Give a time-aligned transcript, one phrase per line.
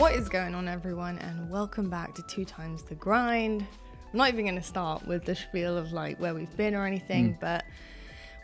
[0.00, 3.66] What is going on, everyone, and welcome back to Two Times the Grind.
[4.12, 6.86] I'm not even going to start with the spiel of like where we've been or
[6.86, 7.40] anything, Mm.
[7.40, 7.64] but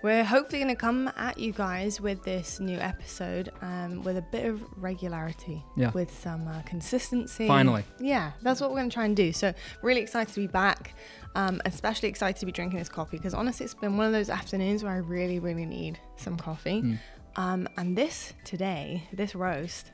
[0.02, 4.22] we're hopefully going to come at you guys with this new episode um, with a
[4.22, 5.92] bit of regularity, Yeah.
[5.92, 7.48] with some uh, consistency.
[7.48, 7.84] Finally.
[7.98, 9.32] Yeah, that's what we're going to try and do.
[9.32, 10.94] So, really excited to be back,
[11.34, 14.28] um, especially excited to be drinking this coffee because honestly, it's been one of those
[14.28, 16.82] afternoons where I really, really need some coffee.
[16.82, 16.98] Mm.
[17.36, 19.90] Um, and this today, this roast,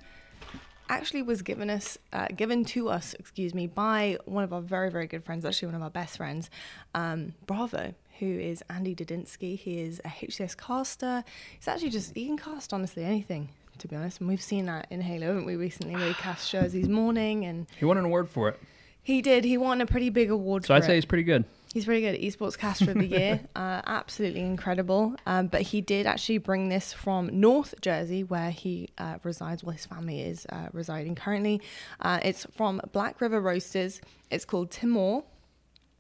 [0.93, 4.91] actually was given us, uh, given to us, excuse me, by one of our very,
[4.91, 6.51] very good friends, actually one of our best friends,
[6.95, 9.59] um, Bravo, who is Andy Dudynsky.
[9.59, 11.25] He is a HCS caster.
[11.59, 14.21] He's actually just, he can cast honestly anything, to be honest.
[14.21, 17.45] And we've seen that in Halo, haven't we, recently, where he cast Jersey's Morning.
[17.45, 18.61] And He won an award for it.
[19.03, 20.87] he did, he won a pretty big award So I'd it.
[20.87, 21.45] say he's pretty good.
[21.73, 22.15] He's pretty good.
[22.15, 23.41] At Esports caster of the year.
[23.57, 25.15] uh, absolutely incredible.
[25.27, 29.65] Um, but he did actually bring this from North Jersey, where he uh, resides.
[29.65, 31.63] Well, his family is uh, residing currently.
[32.01, 34.01] Uh, it's from Black River Roasters.
[34.31, 35.25] It's called Timor.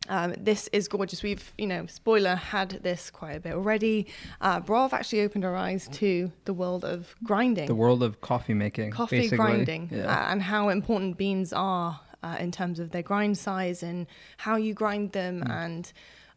[0.08, 1.22] Um, this is gorgeous.
[1.22, 4.08] We've, you know, spoiler, had this quite a bit already.
[4.41, 8.52] Uh, Brav actually opened our eyes to the world of grinding The world of coffee
[8.54, 8.91] making.
[8.91, 9.36] coffee basically.
[9.38, 10.06] grinding Yeah.
[10.06, 14.06] uh, and how important beans are uh, in terms of their grind size and
[14.39, 15.51] how you grind them Mm.
[15.65, 15.92] and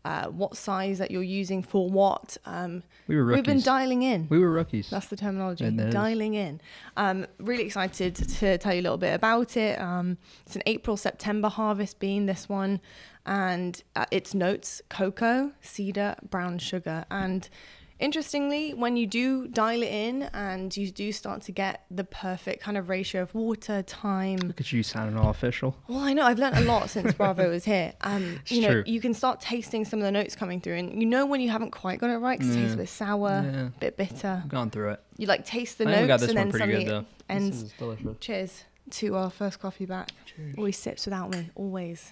[0.06, 2.38] uh, what size that you're using for what.
[2.46, 3.38] Um, we were rookies.
[3.38, 4.28] we've been dialing in.
[4.30, 4.90] we were rookies.
[4.92, 5.66] That's the terminology.
[5.66, 6.62] And that is- Dialing in.
[6.96, 9.82] Um, really excited to tell you a little bit about it.
[9.82, 12.28] Um, it's an April September harvest bean.
[12.28, 12.82] This one,
[13.26, 17.50] and uh, its notes: cocoa, cedar, brown sugar, and.
[17.98, 22.62] Interestingly, when you do dial it in and you do start to get the perfect
[22.62, 25.78] kind of ratio of water, time, Look at you sounding all official.
[25.88, 27.94] well, I know I've learned a lot since Bravo was here.
[28.02, 28.84] Um, It's you know, true.
[28.86, 31.50] you can start tasting some of the notes coming through, and you know when you
[31.50, 33.68] haven't quite got it right 'cause it tastes a bit sour, Yeah.
[33.68, 34.42] a bit bitter.
[34.44, 35.04] I've gone through it.
[35.18, 37.34] You like taste the I notes, this and one then pretty suddenly good it though.
[37.34, 37.62] ends.
[37.64, 38.18] This is delicious.
[38.20, 40.10] Cheers to our first coffee back.
[40.26, 40.56] Cheers.
[40.58, 42.12] Always sips without me, always.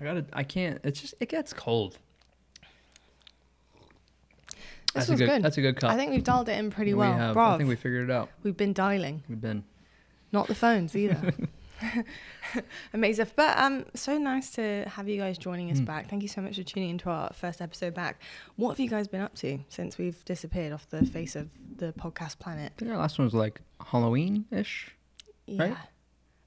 [0.00, 0.24] I gotta.
[0.32, 0.80] I can't.
[0.84, 1.14] It's just.
[1.20, 1.98] It gets cold.
[4.94, 5.30] This That's was a good.
[5.32, 5.42] good.
[5.42, 5.90] That's a good cup.
[5.90, 7.12] I think we've dialed it in pretty well.
[7.12, 7.34] Have.
[7.34, 8.30] Brav, I think we figured it out.
[8.44, 9.64] we've been dialing, We've been.
[10.32, 11.32] not the phones either.
[12.92, 13.26] Amazing.
[13.36, 15.86] But um, so nice to have you guys joining us Mm.
[15.86, 16.08] back.
[16.08, 18.20] Thank you so much for tuning into our first episode back.
[18.56, 21.92] What have you guys been up to since we've disappeared off the face of the
[21.92, 22.72] podcast planet?
[22.76, 24.94] I think our last one was like Halloween ish.
[25.46, 25.62] Yeah.
[25.64, 25.76] Right?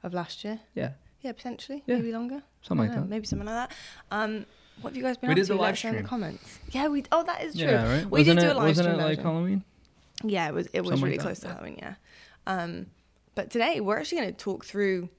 [0.03, 0.59] Of last year?
[0.73, 0.91] Yeah.
[1.21, 1.83] Yeah, potentially.
[1.85, 1.97] Yeah.
[1.97, 2.41] Maybe longer.
[2.61, 3.09] Something like know, that.
[3.09, 3.75] Maybe something like that.
[4.11, 4.45] Um,
[4.81, 5.53] what have you guys been We up did to?
[5.53, 6.07] the Let live us know in stream.
[6.07, 6.59] comments.
[6.71, 7.03] Yeah, we.
[7.11, 7.67] Oh, that is true.
[7.67, 7.91] Yeah.
[7.97, 8.05] Right.
[8.05, 8.47] We wasn't did it?
[8.47, 9.23] do a live wasn't stream it like version.
[9.23, 9.63] Halloween?
[10.23, 10.67] Yeah, it was.
[10.73, 11.53] It was Something really like that, close to yeah.
[11.53, 11.77] Halloween.
[11.79, 11.93] Yeah.
[12.47, 12.85] Um,
[13.35, 15.09] but today we're actually going to talk through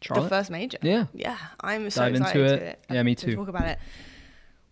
[0.00, 0.22] Charlotte.
[0.24, 0.78] the first major.
[0.82, 1.06] Yeah.
[1.14, 2.58] Yeah, I'm so Dive into excited it.
[2.58, 2.84] to it.
[2.90, 3.36] Yeah, me to too.
[3.36, 3.78] talk about it.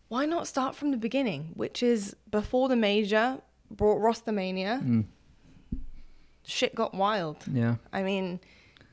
[0.09, 4.83] Why not start from the beginning, which is before the major brought Rostermania.
[4.83, 5.05] Mm,
[6.45, 7.37] Shit got wild.
[7.53, 7.77] yeah.
[7.93, 8.41] I mean,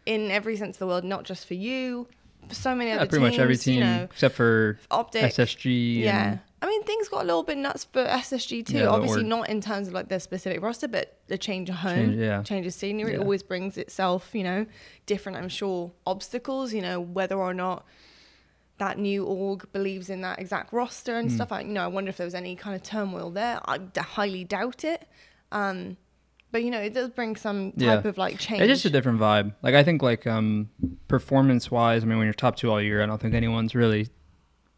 [0.05, 2.07] in every sense of the word, not just for you,
[2.51, 2.97] so many Yeah.
[2.97, 3.33] other Pretty teams.
[3.37, 5.23] much every team You know, except for Optic.
[5.23, 6.01] SSG.
[6.03, 6.27] Yeah.
[6.31, 8.77] And, I mean, things got a little bit nuts for SSG too.
[8.79, 11.95] Yeah, Obviously, not in terms of like their specific roster, but the change of home,
[12.11, 12.41] Change- yeah.
[12.43, 13.19] change of scenery Yeah.
[13.19, 14.65] always brings itself, you know,
[15.05, 17.85] different, I'm sure, obstacles, you know, whether or not
[18.79, 21.35] that new org believes in that exact roster and Mm.
[21.35, 21.51] stuff.
[21.51, 23.59] I, you know, I wonder if there was any kind of turmoil there.
[23.65, 25.07] I d- highly doubt it.
[25.51, 25.97] Um,
[26.51, 28.07] but, you know, it does bring some type Yeah.
[28.09, 28.61] of like change.
[28.63, 29.53] It's just a different vibe.
[29.61, 30.69] Like I think like um
[31.07, 34.09] performance wise, I mean when you're top two all year, I don't think anyone's really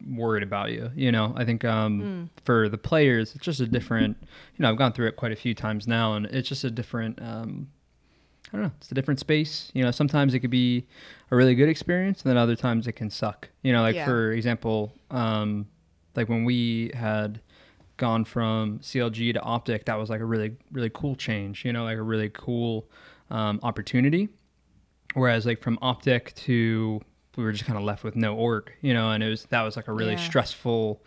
[0.08, 0.92] worried about you.
[0.96, 2.44] You know, I think um Mm.
[2.46, 4.18] for the players, it's just a different.
[4.58, 6.72] You know, I've gone through it quite a few times now, and it's just a
[6.72, 7.22] different.
[7.22, 7.68] um
[8.52, 8.72] I don't know.
[8.78, 9.70] It's a different space.
[9.76, 10.88] You know, sometimes it could be
[11.30, 13.50] a really good experience, and then other times it can suck.
[13.62, 14.06] You know, like Yeah.
[14.06, 15.68] for example, um
[16.16, 17.42] like when we had
[18.00, 21.64] gone from CLG to Optic, that was like a really really cool change.
[21.64, 22.90] You know, like a really cool
[23.30, 24.30] um, opportunity.
[25.14, 27.02] Whereas like from Optic to
[27.36, 29.62] we were just kind of left with no org, you know, and it was that
[29.62, 30.28] was like a really Yeah.
[30.28, 31.04] stressful.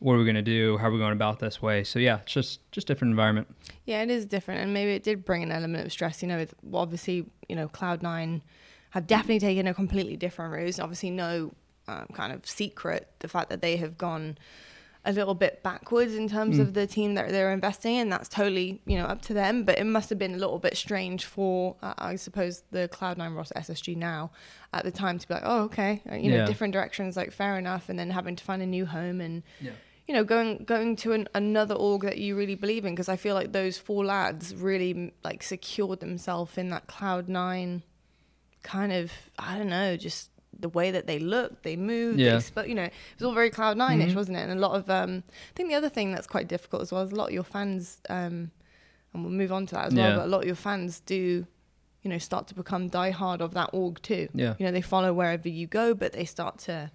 [0.00, 0.78] What are we gonna do?
[0.78, 1.84] How are we going about this way?
[1.84, 3.48] So yeah, it's just just different environment.
[3.84, 6.22] Yeah, it is different, and maybe it did bring an element of stress.
[6.22, 8.42] You know, with, well, obviously, you know, Cloud Nine
[8.90, 10.74] have definitely taken a completely different route.
[10.74, 11.52] and Obviously, no
[11.86, 14.38] um, kind of secret the fact that they have gone
[15.04, 16.60] a little bit backwards in terms Mm.
[16.60, 18.08] of the team that they're investing in.
[18.10, 20.76] That's totally you know up to them, but it must have been a little bit
[20.76, 24.30] strange for uh, I suppose the Cloud Nine roster SSG now
[24.74, 26.44] at the time to be like, oh okay, uh, you know, Yeah.
[26.46, 29.72] different directions, like fair enough, and then having to find a new home and Yeah.
[30.06, 33.16] you know, going going to an, another org that you really believe in, because I
[33.16, 37.84] feel like those four lads really like secured themselves in that Cloud Nine
[38.62, 40.28] kind of I don't know, just
[40.60, 42.34] the way that they looked, they moved, Yeah.
[42.34, 42.68] they spoke.
[42.68, 44.16] You know, it was all very Cloud 9 ish, Mhm.
[44.16, 44.40] wasn't it?
[44.48, 47.02] And a lot of um, I think the other thing that's quite difficult as well
[47.02, 48.50] is a lot of your fans, um,
[49.12, 50.16] and we'll move on to that as well.
[50.18, 51.46] But a lot of your fans do
[52.02, 54.26] you know, start to become diehard of that org too.
[54.32, 54.54] Yeah.
[54.58, 56.90] You know, they follow wherever you go, but they start to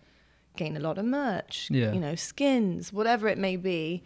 [0.55, 1.67] gain a lot of merch.
[1.69, 1.93] Yeah.
[1.93, 4.01] You know, skins, whatever it may be.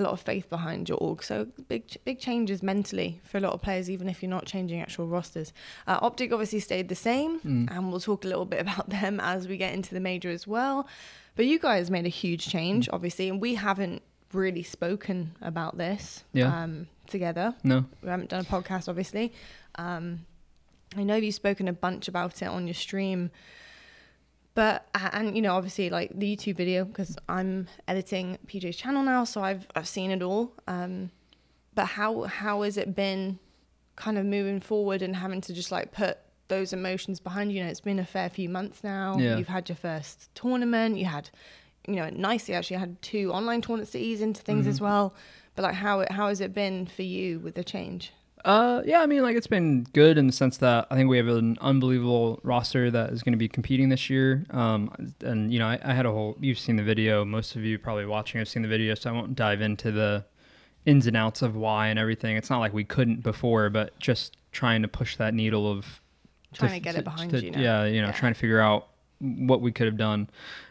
[0.00, 3.52] A lot of faith behind your org, so big, big changes mentally for a lot
[3.52, 5.52] of players, even if you're not changing actual rosters.
[5.86, 7.70] Uh, Optic obviously stayed the same, Mm.
[7.70, 10.46] and we'll talk a little bit about them as we get into the major as
[10.46, 10.86] well.
[11.36, 12.94] But you guys made a huge change, Mm.
[12.94, 14.00] obviously, and we haven't
[14.32, 16.62] really spoken about this Yeah.
[16.62, 17.54] um, together.
[17.62, 17.84] No.
[18.02, 19.32] We haven't done a podcast, obviously.
[19.74, 20.20] Um,
[20.96, 23.30] I know you've spoken a bunch about it on your stream,
[24.54, 29.24] but and you know, obviously, like the YouTube video because I'm editing PJ's channel now,
[29.24, 30.52] so I've I've seen it all.
[30.66, 31.10] Um,
[31.74, 33.38] but how how has it been,
[33.96, 36.18] kind of moving forward and having to just like put
[36.48, 37.58] those emotions behind you?
[37.58, 39.16] You know, it's been a fair few months now.
[39.18, 39.36] Yeah.
[39.36, 40.96] You've had your first tournament.
[40.98, 41.30] You had,
[41.86, 44.70] you know, nicely actually had two online tournaments to ease into things Mm-hmm.
[44.70, 45.14] as well.
[45.54, 48.12] But like, how how has it been for you with the change?
[48.44, 51.16] Uh, yeah, I mean, like it's been good in the sense that I think we
[51.18, 54.44] have an unbelievable roster that is going to be competing this year.
[54.50, 56.36] Um, and you know, I, I had a whole.
[56.40, 57.24] You've seen the video.
[57.24, 60.24] Most of you probably watching have seen the video, so I won't dive into the
[60.86, 62.36] ins and outs of why and everything.
[62.36, 66.00] It's not like we couldn't before, but just trying to push that needle of
[66.52, 67.60] Trying to get it behind you now.
[67.60, 68.12] Yeah, you know, Yeah.
[68.12, 68.88] trying to figure out
[69.20, 70.28] what we could have done.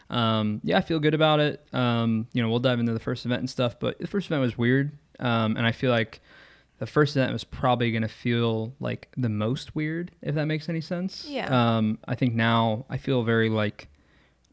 [0.10, 1.64] Um, yeah, I feel good about it.
[1.72, 4.42] Um, you know, we'll dive into the first event and stuff, but the first event
[4.42, 6.20] was weird, um, and I feel like
[6.80, 10.70] the first event was probably going to feel like the most weird, if that makes
[10.70, 11.26] any sense.
[11.28, 11.78] Yeah.
[11.78, 13.90] Um, I think now I feel very like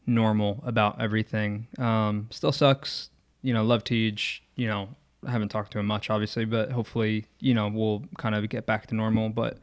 [0.05, 1.67] normal about everything.
[1.77, 3.09] Um, still sucks.
[3.41, 4.41] You know, love Tej.
[4.55, 4.89] You know,
[5.25, 8.65] I haven't talked to him much, obviously, but hopefully, you know, we'll kind of get
[8.65, 9.29] back to normal.
[9.29, 9.57] But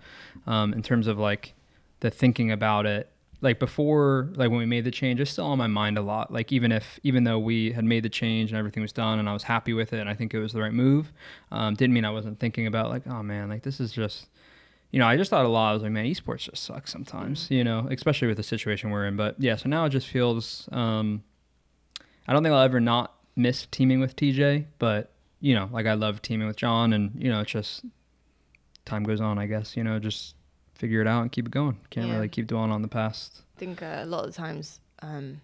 [0.46, 1.54] um, in terms of like
[2.00, 3.10] the thinking about it,
[3.44, 6.32] like before, like when we made the change, it's still on my mind a lot.
[6.32, 9.28] Like even if, even though we had made the change and everything was done, and
[9.28, 11.12] I was happy with it, and I think it was the right move,
[11.52, 14.26] um, didn't mean I wasn't thinking about like, oh man, like this is just
[14.90, 15.70] you know, I just thought a lot.
[15.70, 19.06] I was like, man, esports just sucks sometimes, you know, especially with the situation we're
[19.06, 19.16] in.
[19.16, 20.68] But yeah, so now it just feels.
[20.70, 21.24] Um,
[22.28, 25.10] I don't think I'll ever not miss teaming with TJ, but
[25.40, 27.84] you know, like I love teaming with John, and you know, it's just
[28.84, 29.36] time goes on.
[29.36, 30.36] I guess you know, just
[30.74, 31.78] figure it out and keep it going.
[31.90, 32.14] Can't Yeah.
[32.14, 33.42] really keep dwelling on the past.
[33.56, 35.40] I think uh, a lot of times, um,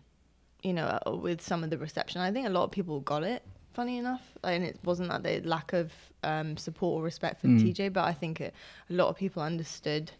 [0.62, 3.22] you know, uh, with some of the reception, I think a lot of people got
[3.22, 3.42] it.
[3.72, 5.92] Funny enough, and it wasn't that they lack of
[6.24, 7.62] um, support or respect for Mm.
[7.62, 8.52] TJ, but I think it,
[8.90, 10.10] a lot of people understood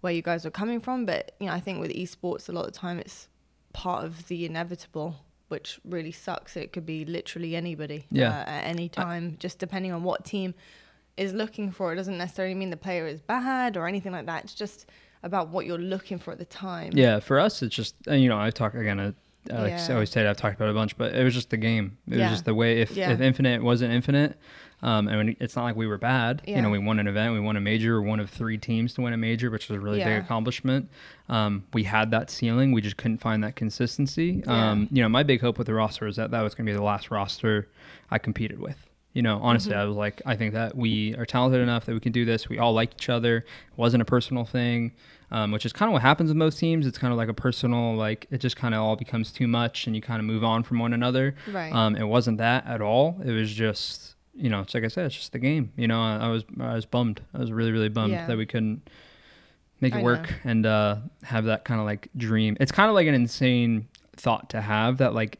[0.00, 1.04] where you guys were coming from.
[1.04, 3.28] But you know, I think with esports, a lot of the time it's
[3.72, 5.16] part of the inevitable,
[5.48, 6.56] which really sucks.
[6.56, 8.28] It could be literally anybody Yeah.
[8.30, 10.54] uh, at any time, just depending on what team
[11.16, 11.92] is looking for.
[11.92, 14.44] It doesn't necessarily mean the player is bad or anything like that.
[14.44, 14.86] It's just
[15.22, 16.90] about what you're looking for at the time.
[16.94, 18.98] Yeah, for us, it's just and, you know I talk again.
[18.98, 19.14] Like
[19.70, 19.86] Yeah.
[19.90, 21.98] I always say I've talked about it a bunch, but it was just the game.
[22.10, 22.24] It Yeah.
[22.24, 22.80] was just the way.
[22.80, 23.10] If Yeah.
[23.10, 24.38] if Infinite wasn't Infinite,
[24.82, 26.42] um, and it's not like we were bad.
[26.46, 28.92] You know, we won an event, we won a major, we're one of three teams
[28.94, 30.90] to win a major, which is a really big accomplishment.
[31.28, 34.42] Um, we had that ceiling, we just couldn't find that consistency.
[34.46, 34.70] Yeah.
[34.70, 36.72] Um, you know, my big hope with the roster is that that was going to
[36.72, 37.68] be the last roster
[38.10, 38.76] I competed with.
[39.14, 39.80] You know, honestly, Mm-hmm.
[39.80, 42.48] I was like, I think that we are talented enough that we can do this.
[42.48, 43.38] We all like each other.
[43.38, 43.44] It
[43.76, 44.92] wasn't a personal thing,
[45.30, 46.84] um, which is kind of what happens with most teams.
[46.86, 49.86] It's kind of like a personal, like it just kind of all becomes too much,
[49.86, 51.36] and you kind of move on from one another.
[51.50, 51.72] Right.
[51.72, 53.16] Um, it wasn't that at all.
[53.24, 55.72] It was just, you know, it's like I said, it's just the game.
[55.76, 57.20] You know, I, I was, I was bummed.
[57.32, 58.26] I was really, really bummed Yeah.
[58.26, 58.88] that we couldn't
[59.80, 60.36] make it I work know.
[60.50, 62.56] and uh, have that kind of like dream.
[62.58, 65.38] It's kind of like an insane thought to have that like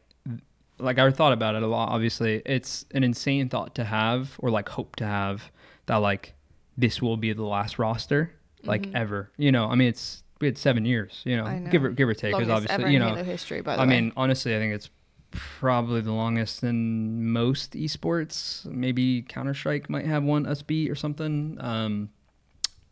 [0.77, 1.89] like I thought about it a lot.
[1.89, 5.51] Obviously, it's an insane thought to have, or like hope to have,
[5.85, 6.33] that like
[6.77, 8.31] this will be the last roster,
[8.63, 9.31] like ever.
[9.37, 11.21] You know, I mean, it's we had seven years.
[11.23, 11.65] You know, Mm-hmm.
[11.65, 11.71] Know.
[11.71, 14.01] give or give or take, because obviously, you know, history, by the I way.
[14.01, 14.89] mean, honestly, I think it's
[15.31, 18.65] probably the longest in most esports.
[18.65, 21.57] Maybe Counter Strike might have one us beat or something.
[21.59, 22.09] Um,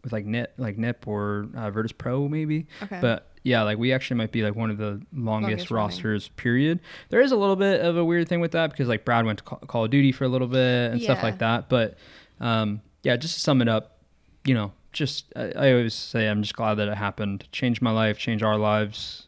[0.04, 2.68] with like Nip, like Nip or uh, Virtus Pro maybe.
[2.82, 3.00] Okay.
[3.02, 5.86] But yeah, like we actually might be like one of the longest, Longest running.
[5.90, 6.28] rosters.
[6.30, 6.80] Period.
[7.10, 9.40] There is a little bit of a weird thing with that because like Brad went
[9.40, 11.70] to Call, of Duty for a little bit and stuff like that.
[11.70, 11.98] But
[12.40, 13.98] um, yeah, just to sum it up,
[14.46, 17.48] you know, just I, I always say I'm just glad that it happened.
[17.52, 19.28] Changed my life, changed our lives.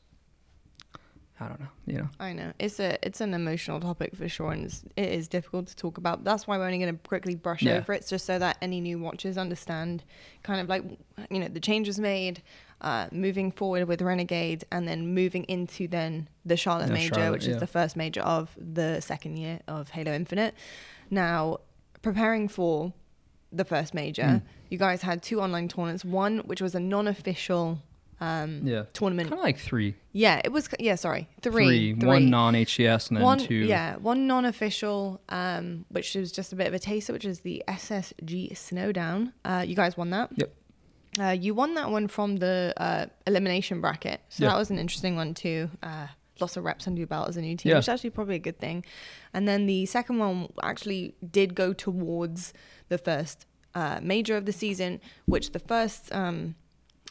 [1.38, 2.08] I don't know, you know.
[2.18, 5.68] I know it's a it's an emotional topic for sure, and it's, it is difficult
[5.68, 6.24] to talk about.
[6.24, 7.74] That's why we're only going to quickly brush Yeah.
[7.74, 10.06] over it, just so that any new watchers understand,
[10.44, 10.84] kind of like
[11.30, 12.42] you know the changes made,
[12.86, 17.32] uh, moving forward with Renegade, and then moving into then the Charlotte Yeah, Major, Charlotte,
[17.34, 17.56] which yeah.
[17.56, 20.54] is the first major of the second year of Halo Infinite.
[21.10, 21.58] Now,
[22.02, 22.94] preparing for
[23.52, 24.42] the first major, Mm.
[24.70, 26.06] you guys had two online tournaments.
[26.06, 27.80] One which was a non-official
[28.22, 28.84] um, Yeah.
[28.94, 29.28] tournament.
[29.30, 30.70] Kind of like three, Yeah, it was.
[30.80, 31.94] Yeah, sorry, three.
[31.94, 33.54] three, one non-HCS and then one, two.
[33.56, 37.62] Yeah, one non-official, um, which was just a bit of a taster, which is the
[37.68, 39.34] SSG Snowdown.
[39.44, 40.30] Uh, you guys won that.
[40.38, 40.50] Yep.
[41.20, 44.50] Uh, you won that one from the uh, elimination bracket, so Yeah.
[44.52, 45.70] that was an interesting one too.
[45.82, 46.08] Uh,
[46.42, 47.76] lots of reps under your belt as a new team, Yeah.
[47.78, 48.84] which is actually probably a good thing.
[49.34, 52.54] And then the second one actually did go towards
[52.90, 56.56] the first uh, major of the season, which the first um,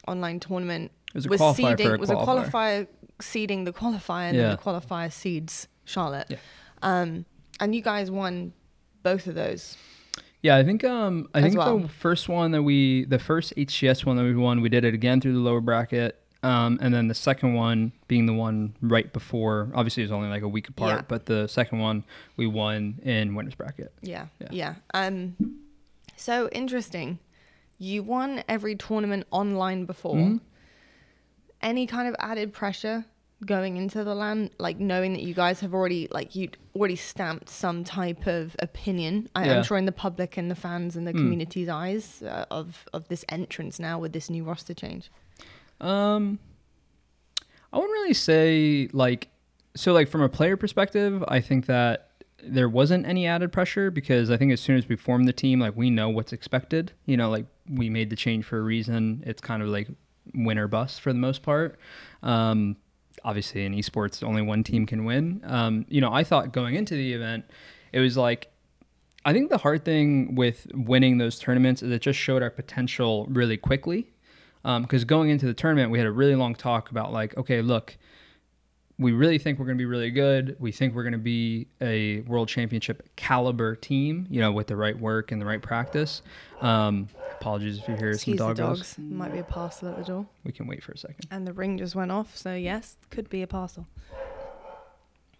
[0.06, 2.86] online tournament was qualifier seeding was a qualifier.
[3.20, 6.26] seeding the qualifier, and then the qualifier seeds Charlotte.
[6.28, 6.36] Yeah.
[6.82, 7.24] Um,
[7.60, 8.52] and you guys won
[9.02, 9.76] both of those.
[10.44, 11.78] Yeah, I think um I As think well.
[11.78, 14.92] the first one that we the first HCS one that we won, we did it
[14.92, 16.20] again through the lower bracket.
[16.42, 20.28] Um, and then the second one being the one right before, obviously it was only
[20.28, 21.02] like a week apart, Yeah.
[21.08, 22.04] but the second one
[22.36, 23.94] we won in winners bracket.
[24.02, 24.26] Yeah.
[24.38, 24.48] Yeah.
[24.50, 24.74] Yeah.
[24.92, 25.34] Um
[26.16, 27.18] so interesting.
[27.78, 30.14] You won every tournament online before.
[30.16, 30.40] Mhm.
[31.62, 33.06] Any kind of added pressure
[33.46, 37.48] going into the LAN, like knowing that you guys have already like you'd already stamped
[37.48, 39.28] some type of opinion.
[39.34, 39.56] I, Yeah.
[39.58, 41.18] I'm sure in the public and the fans and the Mm.
[41.18, 45.10] community's eyes uh, of of this entrance now with this new roster change.
[45.80, 46.38] Um,
[47.72, 49.28] I wouldn't really say like
[49.76, 52.10] so like from a player perspective, I think that
[52.46, 55.58] there wasn't any added pressure because I think as soon as we formed the team,
[55.60, 56.92] like we know what's expected.
[57.06, 59.22] You know, like we made the change for a reason.
[59.26, 59.88] It's kind of like
[60.34, 61.78] win or bust for the most part.
[62.22, 62.76] Um,
[63.24, 65.40] obviously in esports, only one team can win.
[65.44, 67.44] Um, you know, I thought going into the event,
[67.92, 68.50] it was like
[69.24, 73.26] I think the hard thing with winning those tournaments is it just showed our potential
[73.30, 74.10] really quickly.
[74.62, 77.98] Because going into the tournament, we had a really long talk about like, okay, look,
[78.98, 80.56] we really think we're going to be really good.
[80.60, 84.76] We think we're going to be a world championship caliber team, you know, with the
[84.76, 86.22] right work and the right practice.
[86.60, 87.08] Um,
[87.40, 88.56] apologies if you hear Excuse some doggos.
[88.56, 88.98] dogs.
[88.98, 90.26] Might be a parcel at the door.
[90.44, 91.26] We can wait for a second.
[91.32, 93.86] And the ring just went off, so yes, could be a parcel.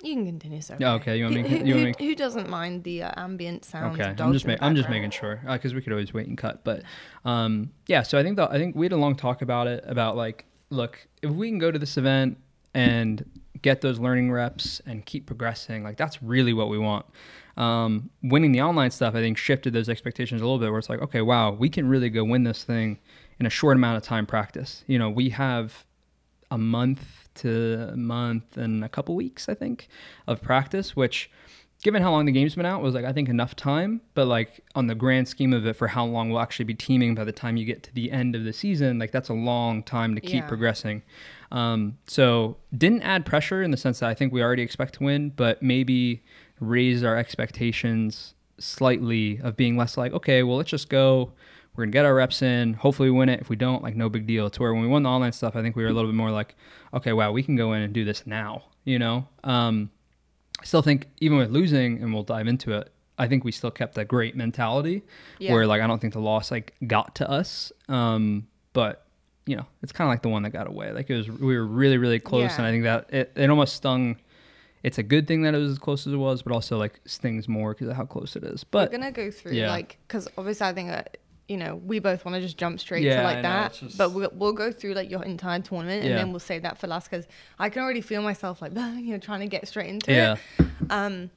[0.03, 0.77] You can continue, sir.
[0.79, 1.57] Yeah, okay, you want me- Who,
[1.87, 3.99] who- who doesn't mind the uh, ambient sounds?
[3.99, 6.63] Okay, I'm just ma- I'm just making sure because we could always wait and cut,
[6.65, 6.83] but
[7.25, 8.03] um, yeah.
[8.03, 10.45] So I think the, I think we had a long talk about it about like,
[10.69, 12.37] look, if we can go to this event
[12.75, 13.25] and
[13.65, 17.07] get those learning reps and keep progressing, like that's really what we want.
[17.57, 20.71] Um, winning the online stuff, I think, shifted those expectations a little bit.
[20.71, 22.99] Where it's like, okay, wow, we can really go win this thing
[23.41, 24.27] in a short amount of time.
[24.27, 25.87] Practice, you know, we have
[26.51, 29.89] a month to month and a couple weeks, I think,
[30.27, 31.31] of practice, which
[31.85, 34.61] given how long the game's been out was like I think enough time, but like
[34.75, 37.31] on the grand scheme of it for how long we'll actually be teaming by the
[37.33, 40.21] time you get to the end of the season, like that's a long time to
[40.21, 40.49] keep Yeah.
[40.49, 41.03] progressing.
[41.53, 45.05] Um, so didn't add pressure in the sense that I think we already expect to
[45.05, 46.25] win, but maybe
[46.59, 51.33] raise our expectations slightly of being less like, okay, well let's just go.
[51.77, 52.75] We're gonna get our reps in.
[52.75, 53.41] Hopefully we win it.
[53.41, 54.49] If we don't, like no big deal.
[54.49, 56.17] To where when we won the online stuff, I think we were a little bit
[56.17, 56.55] more like,
[56.95, 58.63] okay, wow, we can go in and do this now.
[58.85, 59.27] You know.
[59.43, 59.91] Um,
[60.65, 62.91] I still think even with losing, and we'll dive into it.
[63.19, 65.03] I think we still kept that great mentality
[65.39, 65.53] Yeah.
[65.53, 67.71] where like I don't think the loss like got to us.
[67.89, 69.07] Um, but
[69.47, 70.91] you know, it's kind of like the one that got away.
[70.93, 72.57] Like it was, we were really, really close, Yeah.
[72.57, 74.17] and I think that it, it almost stung.
[74.83, 76.99] It's a good thing that it was as close as it was, but also like
[77.05, 78.65] stings more because of how close it is.
[78.65, 79.69] But We're gonna go through yeah.
[79.71, 83.03] like because obviously I think that you know we both want to just jump straight
[83.05, 86.01] to like I that, it's just- but we'll, we'll go through like your entire tournament
[86.03, 86.17] and Yeah.
[86.17, 87.27] then we'll save that for last because
[87.59, 90.67] I can already feel myself like you know trying to get straight into yeah, it.
[90.91, 91.31] Um,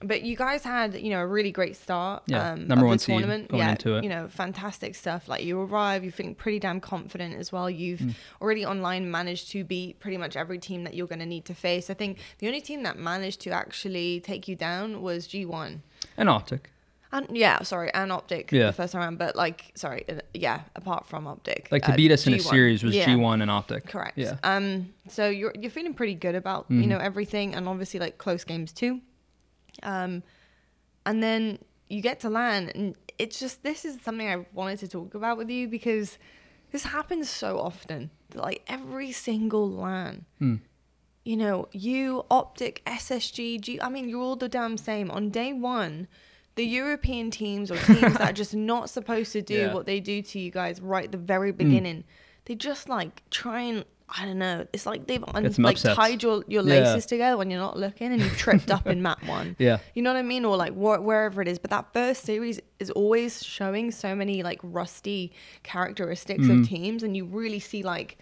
[0.00, 2.22] but you guys had you know a really great start.
[2.26, 3.48] Yeah, um, number one the tournament.
[3.48, 4.04] going yeah, into it.
[4.04, 5.26] you know, fantastic stuff.
[5.28, 7.68] Like you arrive, you're feeling pretty damn confident as well.
[7.68, 8.14] You've Mm.
[8.40, 11.54] already online managed to beat pretty much every team that you're going to need to
[11.54, 11.90] face.
[11.90, 15.80] I think the only team that managed to actually take you down was G1.
[16.16, 16.70] and optic.
[17.10, 18.66] And yeah, sorry, and Optic Yeah.
[18.66, 21.96] the first time around, but like, sorry, uh, yeah, apart from Optic, Like to uh,
[21.96, 22.50] beat us in a G1.
[22.50, 23.86] series was Yeah, G1 and optic.
[23.86, 24.18] Correct.
[24.18, 24.36] Yeah.
[24.42, 24.92] Um.
[25.08, 26.88] So you're you're feeling pretty good about you Mm-hmm.
[26.90, 29.00] know everything, and obviously like close games too.
[29.82, 30.22] Um,
[31.06, 34.88] and then you get to LAN, and it's just this is something I wanted to
[34.88, 36.18] talk about with you because
[36.72, 38.10] this happens so often.
[38.34, 40.56] Like every single LAN, Hmm.
[41.24, 43.80] you know, you Optic, SSG, G.
[43.80, 45.10] I mean, you're all the damn same.
[45.10, 46.06] On day one,
[46.58, 49.74] the European teams or teams that are just not supposed to do Yeah.
[49.74, 51.56] what they do to you guys right at the very Hmm.
[51.64, 52.04] beginning,
[52.46, 54.66] they just like try and I don't know.
[54.72, 55.94] It's like they've un- like upsets.
[55.94, 56.74] tied your, your Yeah.
[56.80, 59.54] laces together when you're not looking and you've tripped up in map one.
[59.58, 59.78] Yeah.
[59.94, 60.46] You know what I mean?
[60.46, 61.58] Or like wh- wherever it is.
[61.58, 65.30] But that first series is always showing so many like rusty
[65.62, 66.62] characteristics Mm.
[66.62, 68.16] of teams, and you really see like,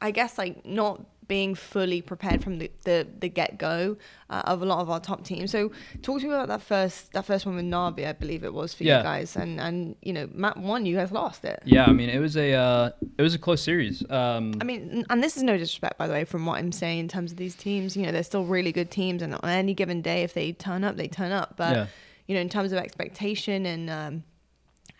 [0.00, 3.96] I guess like not being fully prepared from the the, the get go
[4.28, 5.50] uh, of a lot of our top teams.
[5.50, 5.70] So
[6.02, 8.74] talk to me about that first that first one with Navi, I believe it was
[8.74, 8.98] for Yeah.
[8.98, 11.62] you guys, and and you know map one, you guys lost it.
[11.64, 14.02] Yeah, I mean it was a uh, it was a close series.
[14.10, 16.98] Um, I mean, and this is no disrespect, by the way, from what I'm saying
[16.98, 17.96] in terms of these teams.
[17.96, 20.82] You know, they're still really good teams, and on any given day, if they turn
[20.84, 21.56] up, they turn up.
[21.56, 21.86] But Yeah.
[22.26, 24.24] you know, in terms of expectation and um,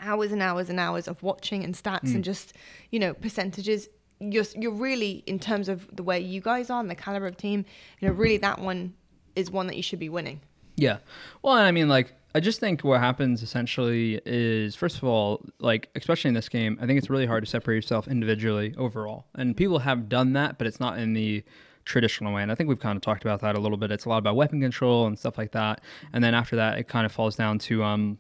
[0.01, 2.15] hours and hours and hours of watching and stats Mm.
[2.17, 2.53] and just
[2.91, 3.89] you know percentages
[4.31, 7.37] you're you're really in terms of the way you guys are and the caliber of
[7.37, 7.65] team
[8.01, 8.95] you know really that one
[9.35, 10.41] is one that you should be winning
[10.77, 10.99] Yeah.
[11.43, 15.91] Well, I mean, like, I just think what happens essentially is, first of all, like,
[15.95, 19.27] especially in this game, I think it's really hard to separate yourself individually overall.
[19.35, 21.45] And people have done that, but it's not in the
[21.85, 22.43] traditional way.
[22.43, 23.91] And I think we've kind of talked about that a little bit.
[23.91, 25.83] It's a lot about weapon control and stuff like that.
[26.15, 28.19] And then after that, it kind of falls down to, um,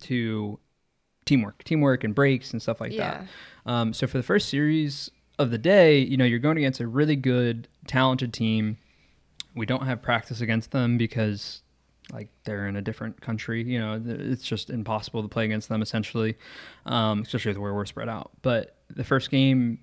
[0.00, 0.58] to
[1.24, 3.26] teamwork, teamwork and breaks and stuff like Yeah.
[3.66, 3.70] that.
[3.72, 6.86] Um, so for the first series of the day, you know, you're going against a
[6.86, 8.78] really good, talented team.
[9.54, 11.62] We don't have practice against them because
[12.12, 13.62] like they're in a different country.
[13.62, 16.36] You know, it's just impossible to play against them essentially,
[16.86, 18.30] um, especially with where we're spread out.
[18.42, 19.78] But the first game,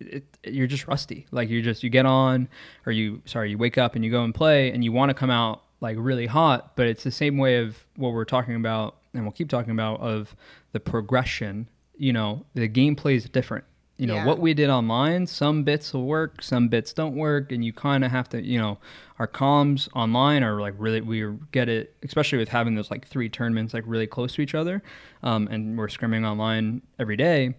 [0.00, 1.26] it, you're just rusty.
[1.30, 2.48] Like you just you get on,
[2.86, 5.14] or you sorry, you wake up and you go and play, and you want to
[5.14, 6.76] come out like really hot.
[6.76, 10.00] But it's the same way of what we're talking about, and we'll keep talking about
[10.00, 10.34] of
[10.72, 11.68] the progression.
[11.96, 13.64] You know, the gameplay is different.
[14.00, 14.24] You know Yeah.
[14.26, 15.26] what we did online.
[15.26, 18.42] Some bits will work, some bits don't work, and you kind of have to.
[18.42, 18.78] You know,
[19.18, 23.28] our comms online are like really we get it, especially with having those like three
[23.28, 24.82] tournaments like really close to each other,
[25.22, 27.54] um, and we're scrimming online every day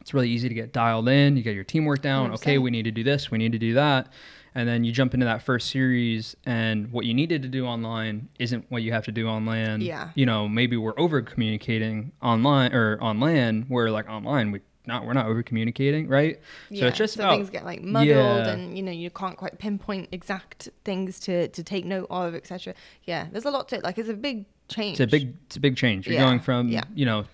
[0.00, 1.36] it's really easy to get dialed in.
[1.36, 2.32] You get your teamwork down.
[2.32, 2.62] Okay, 100%.
[2.62, 3.30] we need to do this.
[3.30, 4.10] We need to do that.
[4.54, 8.30] And then you jump into that first series, and what you needed to do online
[8.38, 9.82] isn't what you have to do on LAN.
[9.82, 10.08] Yeah.
[10.14, 13.66] You know, maybe we're over communicating online or on land.
[13.68, 16.40] Where like online, we not we're not over communicating, right?
[16.74, 18.48] So it's just so about things get like muddled Yeah.
[18.48, 22.74] and you know you can't quite pinpoint exact things to to take note of etc
[23.04, 25.56] yeah there's a lot to it like it's a big change It's a big it's
[25.56, 26.06] a big change.
[26.06, 26.84] You're Yeah, going from, yeah.
[26.94, 27.24] you know,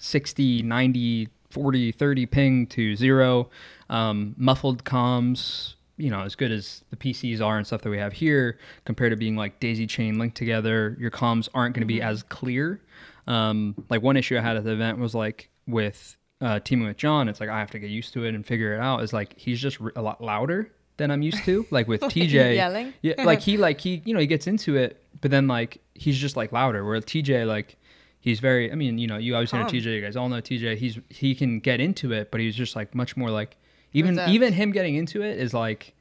[0.00, 3.50] 60, 90, 40, 30 ping to zero.
[3.88, 7.98] Um, muffled comms, you know, as good as the PCs are and stuff that we
[7.98, 11.86] have here, compared to being like daisy chain linked together, your comms aren't going to
[11.86, 12.80] be as clear.
[13.26, 16.96] Um, like one issue I had at the event was like with uh, teaming with
[16.96, 19.02] John, it's like I have to get used to it and figure it out.
[19.02, 21.66] Is like he's just r- a lot louder than I'm used to.
[21.70, 22.92] Like with TJ, Yelling?
[23.02, 26.18] yeah, like he like he you know he gets into it, but then like he's
[26.18, 26.84] just like louder.
[26.84, 27.76] Where TJ like
[28.20, 28.70] he's very.
[28.70, 29.66] I mean you know you obviously know.
[29.66, 29.84] TJ.
[29.96, 30.76] You guys all know TJ.
[30.76, 33.56] He's he can get into it, but he's just like much more like
[33.92, 34.32] even Reserved.
[34.32, 35.94] even him getting into it is like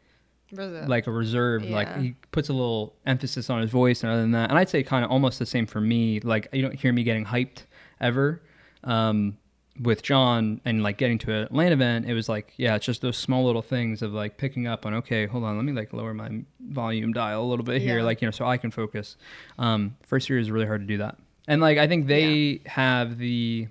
[0.51, 0.87] Reserve.
[0.89, 1.63] like a reserve.
[1.63, 4.69] Like he puts a little emphasis on his voice, and other than that, and I'd
[4.69, 6.19] say kind of almost the same for me.
[6.19, 7.63] Like you don't hear me getting hyped
[8.01, 8.41] ever.
[8.83, 9.37] Um,
[9.81, 13.01] with John and like getting to a LAN event, it was like, yeah, it's just
[13.01, 15.91] those small little things of like picking up on, okay, hold on, let me like
[15.91, 16.29] lower my
[16.69, 18.03] volume dial a little bit here, Yeah.
[18.05, 19.17] like, you know, so I can focus.
[19.59, 21.17] Um, first year is really hard to do that.
[21.47, 23.67] And like, I think they have the,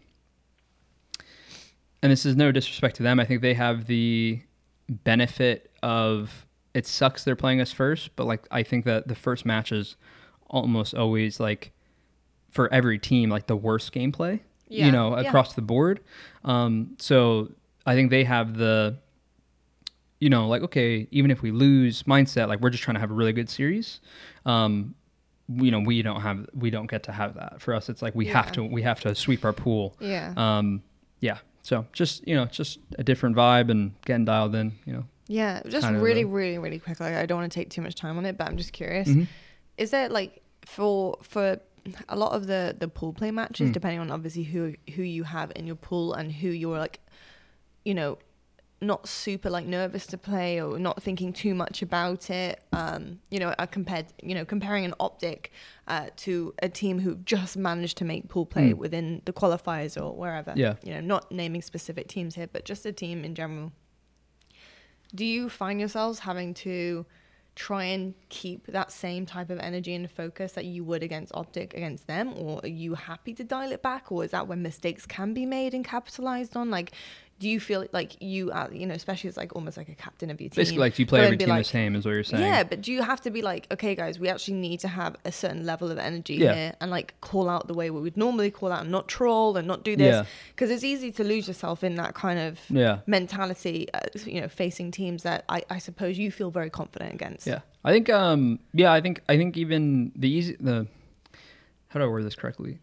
[2.02, 4.40] and this is no disrespect to them, I think they have the
[4.88, 9.46] benefit of it sucks they're playing us first, but like, I think that the first
[9.46, 9.96] match is
[10.50, 11.70] almost always like,
[12.50, 15.28] for every team, like the worst gameplay Yeah, you know, yeah.
[15.28, 16.00] across the board.
[16.44, 17.50] Um, so
[17.86, 18.96] I think they have the,
[20.20, 23.10] you know, like okay, even if we lose mindset, like we're just trying to have
[23.10, 24.00] a really good series.
[24.46, 24.94] Um,
[25.48, 27.60] you know, we don't have, we don't get to have that.
[27.60, 29.94] For us, it's like we have to, we have to sweep our pool.
[30.00, 30.82] yeah Um,
[31.20, 31.38] yeah.
[31.62, 34.72] So just you know, just a different vibe and getting dialed in.
[34.86, 35.04] You know.
[35.26, 37.00] Yeah, just really, the- really, really quick.
[37.00, 39.08] Like, I don't want to take too much time on it, but I'm just curious.
[39.08, 39.26] Mhm.
[39.78, 41.58] Is there like for for
[42.08, 43.72] a lot of the the pool play matches, Mm.
[43.72, 47.00] depending on obviously who who you have in your pool and who you're like,
[47.84, 48.18] you know,
[48.80, 52.62] not super like nervous to play or not thinking too much about it.
[52.72, 55.52] Um, you know, uh, compared, you know, comparing an optic
[55.88, 58.76] uh, to a team who just managed to make pool play Mm.
[58.78, 60.52] within the qualifiers or wherever.
[60.56, 60.74] Yeah.
[60.82, 63.72] You know, not naming specific teams here, but just a team in general
[65.14, 67.06] do you find yourselves having to
[67.54, 71.74] try and keep that same type of energy and focus that you would against optic
[71.74, 72.34] against them?
[72.36, 74.10] Or are you happy to dial it back?
[74.10, 76.70] Or is that when mistakes can be made and capitalized on?
[76.70, 76.92] Like
[77.40, 80.30] do you feel like you are you know especially as like almost like a captain
[80.30, 82.22] of your team Basically, like you play every team like, the same, is what you're
[82.22, 82.42] saying.
[82.42, 85.16] yeah, but do you have to be like, okay, guys, we actually need to have
[85.24, 86.54] a certain level of energy Yeah.
[86.54, 89.56] here and like call out the way we would normally call out and not troll
[89.56, 90.14] and not do this?
[90.14, 90.24] Yeah.
[90.54, 93.00] Because it's easy to lose yourself in that kind of Yeah.
[93.06, 97.46] mentality, uh, you know, facing teams that I, I suppose you feel very confident against.
[97.46, 98.08] Yeah, I think.
[98.10, 99.20] Um, yeah, I think.
[99.28, 100.86] I think even the easy the.
[101.88, 102.78] How do I word this correctly?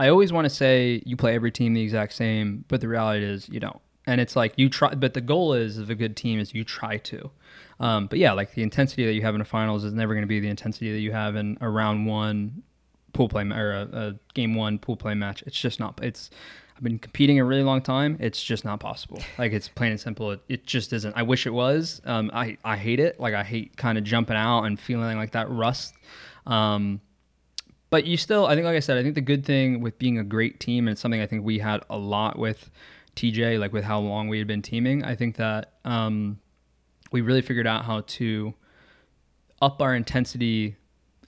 [0.00, 3.22] I always want to say you play every team the exact same, but the reality
[3.22, 3.78] is you don't.
[4.06, 6.64] And it's like you try, but the goal is of a good team is you
[6.64, 7.30] try to.
[7.80, 10.22] Um, but yeah, like the intensity that you have in a finals is never going
[10.22, 12.62] to be the intensity that you have in a round one
[13.12, 15.42] pool play or a, a game one pool play match.
[15.46, 16.02] It's just not.
[16.02, 16.30] It's.
[16.74, 18.16] I've been competing a really long time.
[18.20, 19.20] It's just not possible.
[19.36, 20.30] Like it's plain and simple.
[20.30, 21.14] It, it just isn't.
[21.14, 22.00] I wish it was.
[22.06, 23.20] Um, I I hate it.
[23.20, 25.92] Like I hate kind of jumping out and feeling like that rust.
[26.46, 27.02] Um,
[27.90, 30.18] but you still, I think, like I said, I think the good thing with being
[30.18, 32.70] a great team and it's something I think we had a lot with
[33.16, 35.04] TJ, like with how long we had been teaming.
[35.04, 36.38] I think that um,
[37.12, 38.54] we really figured out how to
[39.60, 40.76] up our intensity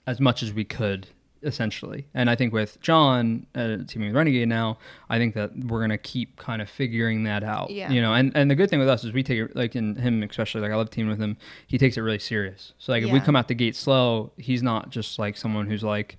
[0.07, 1.07] as much as we could
[1.43, 2.07] essentially.
[2.13, 4.77] And I think with John uh, teaming with Renegade now,
[5.09, 7.69] I think that we're gonna keep kind of figuring that out.
[7.69, 7.91] Yeah.
[7.91, 9.95] You know, and and the good thing with us is we take it like in
[9.95, 11.37] him especially like I love teaming with him.
[11.67, 12.73] He takes it really serious.
[12.77, 15.83] So like if we come out the gate slow, he's not just like someone who's
[15.83, 16.17] like,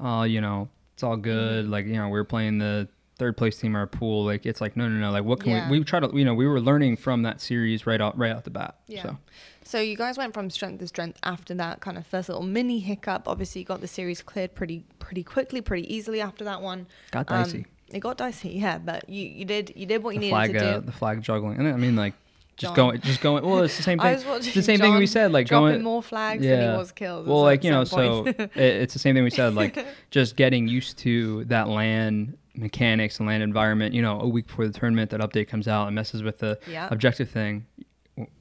[0.00, 1.64] oh, you know, it's all good.
[1.64, 1.72] Mm-hmm.
[1.72, 4.24] Like you know, we're playing the third place team in our pool.
[4.24, 5.10] Like it's like no, no, no.
[5.10, 5.70] Like what can Yeah.
[5.70, 5.78] we?
[5.78, 8.44] We try to you know we were learning from that series right out right out
[8.44, 8.76] the bat.
[8.88, 9.02] Yeah.
[9.02, 9.18] So
[9.64, 12.78] So you guys went from strength to strength after that kind of first little mini
[12.78, 13.26] hiccup.
[13.26, 16.86] Obviously, you got the series cleared pretty pretty quickly, pretty easily after that one.
[17.10, 17.66] got Um, dicey.
[17.88, 20.52] it got dicey, yeah, but you you did you did what you the needed flag,
[20.52, 20.86] to uh, do.
[20.86, 21.58] the flag juggling.
[21.58, 22.14] And I mean like.
[22.56, 22.88] Just John.
[22.90, 23.44] going, just going.
[23.44, 24.14] Well, it's the same I thing.
[24.14, 25.30] was watching It's the same thing we said.
[25.32, 27.26] Like dropping going, more flags than he was killed.
[27.26, 29.54] Well, like you know, so it, it's the same thing we said.
[29.54, 33.94] Like just getting used to that LAN mechanics and LAN environment.
[33.94, 36.58] You know, a week before the tournament, that update comes out and messes with the
[36.66, 36.88] Yeah.
[36.90, 37.66] objective thing.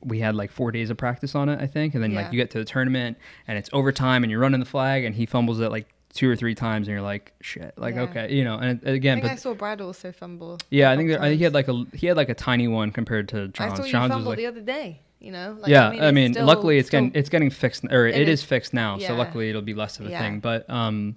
[0.02, 2.22] We had like four days of practice on it, I think, and then Yeah.
[2.22, 3.18] like you get to the tournament
[3.50, 6.36] and it's overtime and you're running the flag and he fumbles it like two or
[6.36, 8.02] three times and you're like shit, like Yeah.
[8.04, 8.58] okay, you know.
[8.58, 10.58] And I again, I but saw Brad also fumble.
[10.72, 12.68] yeah, I think that, I think he had like a he had like a tiny
[12.68, 13.72] one compared to John.
[13.72, 15.02] I saw you John's was fumbled like the other day.
[15.20, 15.58] You know.
[15.60, 18.16] Like, yeah, I mean, it's still- luckily it's still- getting it's getting fixed, or It
[18.16, 18.98] it is, is- fixed now.
[18.98, 20.20] So luckily it'll be less of a Yeah.
[20.22, 20.40] thing.
[20.40, 21.16] But um,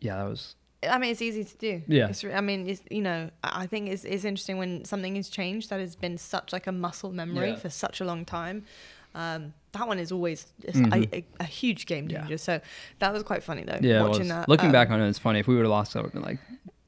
[0.00, 0.54] yeah, that was
[0.88, 1.82] I mean, it's easy to do.
[1.86, 2.08] Yeah.
[2.08, 5.28] It's, I mean, it's you know, I I think it's it's interesting when something is
[5.28, 7.56] changed that has been such like a muscle memory Yeah.
[7.56, 8.64] for such a long time.
[9.14, 10.92] Um, that one is always Mhm.
[11.12, 12.20] a, a, a huge game Yeah.
[12.20, 12.38] changer.
[12.38, 12.60] So
[12.98, 13.78] that was quite funny though.
[13.80, 14.02] yeah.
[14.02, 14.48] Watching that.
[14.48, 15.38] Looking Um, back on it, it's funny.
[15.40, 16.38] If we would have lost, I would have been like,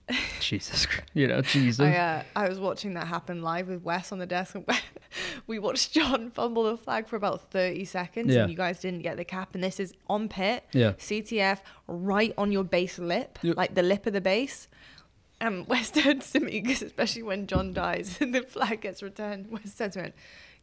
[0.40, 1.10] Jesus, Christ.
[1.14, 1.80] you know, Jesus.
[1.80, 4.54] I, uh, I was watching that happen live with Wes on the desk.
[4.54, 4.66] And
[5.46, 8.42] we watched John fumble the flag for about 30 seconds, Yeah.
[8.42, 9.54] and you guys didn't get the cap.
[9.54, 10.92] And this is on pit, Yeah.
[10.98, 13.56] CTF, right on your base lip, Yep.
[13.56, 14.68] like the lip of the base.
[15.40, 19.50] And Wes turns to me, because especially when John dies and the flag gets returned,
[19.50, 20.14] Wes turns to me, and,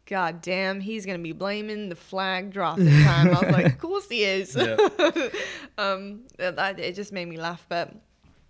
[0.06, 3.28] God damn, he's going to be blaming the flag dropping time.
[3.30, 4.56] I was like, of course he is.
[4.56, 4.76] Yeah.
[5.78, 7.66] um, that, it just made me laugh.
[7.70, 7.94] But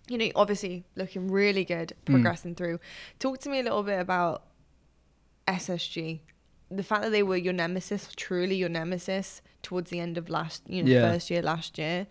[0.08, 2.80] you know, obviously looking really good, progressing through.
[3.18, 4.44] Talk to me a little bit about
[5.46, 6.20] SSG.
[6.70, 10.62] The fact that they were your nemesis, truly your nemesis, towards the end of last,
[10.66, 11.12] you know, Yeah.
[11.12, 12.06] first year last year.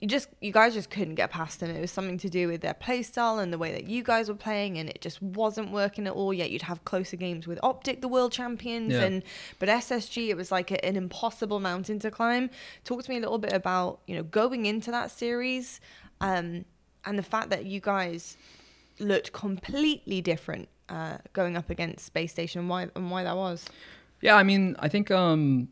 [0.00, 1.68] You just, you guys just couldn't get past them.
[1.70, 4.28] It was something to do with their play style and the way that you guys
[4.30, 6.32] were playing, and it just wasn't working at all.
[6.32, 9.02] Yet you'd have closer games with Optic, the world champions, Yeah.
[9.04, 9.22] and
[9.58, 12.48] but SSG, it was like a, an impossible mountain to climb.
[12.84, 15.80] Talk to me a little bit about you know going into that series,
[16.22, 16.64] um,
[17.04, 18.38] and the fact that you guys
[18.98, 23.66] looked completely different uh, going up against Space Station, and why and why that was.
[24.22, 25.68] Yeah, I mean, I think um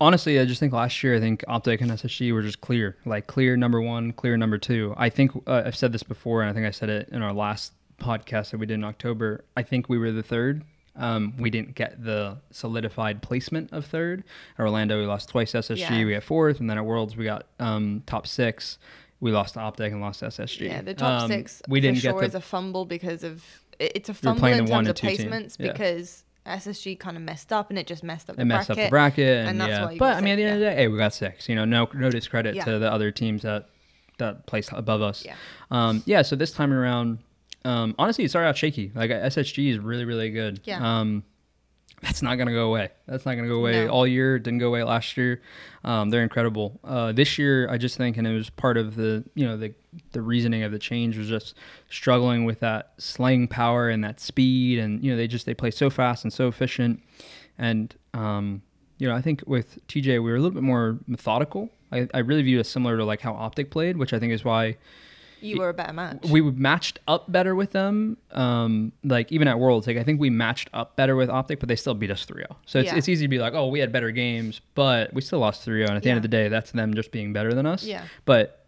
[0.00, 3.26] honestly, I just think last year I think Optic and SSG were just clear, like
[3.26, 4.94] clear number one, clear number two.
[4.96, 7.32] I think uh, I've said this before, and I think I said it in our
[7.32, 9.44] last podcast that we did in October.
[9.56, 10.64] I think we were the third.
[10.96, 14.24] Um, we didn't get the solidified placement of third.
[14.58, 15.78] At Orlando, we lost twice SSG.
[15.78, 16.04] Yeah.
[16.04, 18.78] We got fourth, and then at Worlds, we got um, top six.
[19.20, 20.60] We lost to Optic and lost to SSG.
[20.68, 23.44] Yeah, the top Um, six We didn't for sure get is a fumble because of
[23.78, 25.30] it's a fumble in terms of and two team.
[25.30, 25.72] placements Yeah.
[25.72, 28.84] because SSG kind of messed up and it just messed up the it messed bracket.
[28.84, 29.84] up the bracket, and, and that's yeah.
[29.84, 31.48] why but I mean, at the end of the day, hey, we got six.
[31.48, 32.64] You know, no no discredit Yeah.
[32.64, 33.68] to the other teams that
[34.18, 35.24] that placed above us.
[35.24, 35.34] Yeah.
[35.70, 36.22] Um, yeah.
[36.22, 37.18] So this time around,
[37.64, 38.92] um, honestly, it started out shaky.
[38.94, 40.60] Like SSG is really really good.
[40.64, 41.00] Yeah.
[41.00, 41.24] Um,
[42.02, 42.90] that's not gonna go away.
[43.06, 43.90] That's not gonna go away No.
[43.90, 44.36] all year.
[44.36, 45.40] It didn't go away last year.
[45.84, 46.78] Um, they're incredible.
[46.84, 49.74] Uh, this year, I just think, and it was part of the you know the
[50.12, 51.54] the reasoning of the change was just
[51.88, 55.70] struggling with that slaying power and that speed, and you know they just they play
[55.70, 57.00] so fast and so efficient,
[57.58, 58.62] and um,
[58.98, 61.70] you know I think with TJ we were a little bit more methodical.
[61.92, 64.32] I, I really view it as similar to like how Optic played, which I think
[64.32, 64.76] is why
[65.40, 66.24] You were a better match.
[66.30, 68.16] we matched up better with them.
[68.32, 71.68] Um, like even at Worlds, like I think we matched up better with Optic, but
[71.68, 72.44] they still beat us 3-0.
[72.66, 72.96] So it's, Yeah.
[72.96, 75.88] it's easy to be like, oh, we had better games, but we still lost 3-0.
[75.88, 77.84] And at the end of the day, that's them just being better than us.
[77.84, 78.04] Yeah.
[78.24, 78.59] But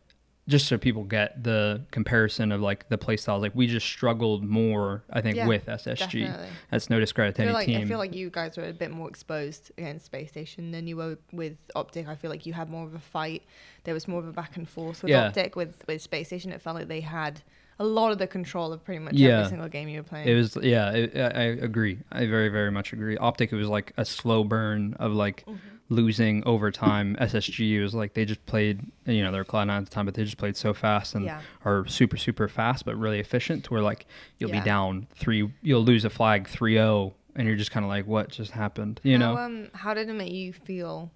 [0.48, 4.42] just so people get the comparison of like the play styles, like we just struggled
[4.42, 5.96] more, I think, Yeah, with SSG.
[6.24, 6.48] definitely.
[6.70, 7.80] That's no discredit to any like, team.
[7.80, 10.96] I feel like you guys were a bit more exposed against Space Station than you
[10.96, 12.08] were with Optic.
[12.08, 13.44] I feel like you had more of a fight.
[13.84, 15.26] There was more of a back and forth with Yeah.
[15.28, 15.54] Optic.
[15.54, 17.40] With with Space Station, it felt like they had
[17.78, 19.38] a lot of the control of pretty much Yeah.
[19.38, 20.28] every single game you were playing.
[20.28, 21.98] It was yeah, it, I, I agree.
[22.10, 23.16] I very very much agree.
[23.16, 25.56] Optic it was like a slow burn of like Mm-hmm.
[25.92, 27.16] Losing over time.
[27.20, 30.06] SSG was like they just played you know they were cloud nine at the time,
[30.06, 31.40] but they just played so fast and Yeah.
[31.64, 33.64] are super super fast but really efficient.
[33.64, 34.06] To where like
[34.38, 34.60] you'll Yeah.
[34.60, 38.30] be down three, you'll lose a flag 3-0 and you're just kind of like what
[38.30, 39.36] just happened, you how, know?
[39.38, 41.10] um, how did it make you feel?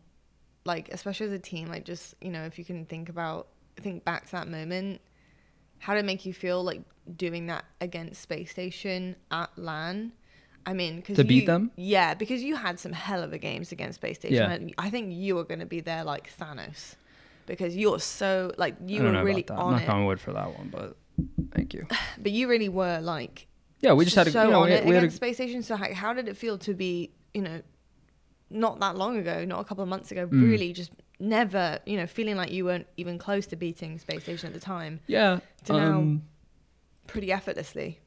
[0.64, 4.04] Like, especially as a team, like just you know, if you can think about think
[4.04, 5.00] back to that moment,
[5.78, 6.80] how did it make you feel like
[7.16, 10.12] doing that against Space Station at LAN?
[10.68, 11.70] I mean, because To beat them?
[11.76, 14.68] yeah, because you had some hell of a games against Space Station.
[14.68, 14.74] Yeah.
[14.78, 16.96] I think you were going to be there like Thanos,
[17.46, 20.68] because you're so like you were really on Knock it, on wood for that one,
[20.70, 20.96] but
[21.54, 21.86] thank you.
[22.18, 23.46] but you really were like
[23.80, 24.32] Yeah, we just had to.
[24.32, 25.62] so you know, on we, it we had a, against Space Station.
[25.62, 27.62] So how, how did it feel to be, you know,
[28.50, 30.42] not that long ago, not a couple of months ago, Mm.
[30.50, 34.48] really just never, you know, feeling like you weren't even close to beating Space Station
[34.48, 35.38] at the time, yeah.
[35.64, 36.22] to now- Um,
[37.06, 38.00] pretty effortlessly.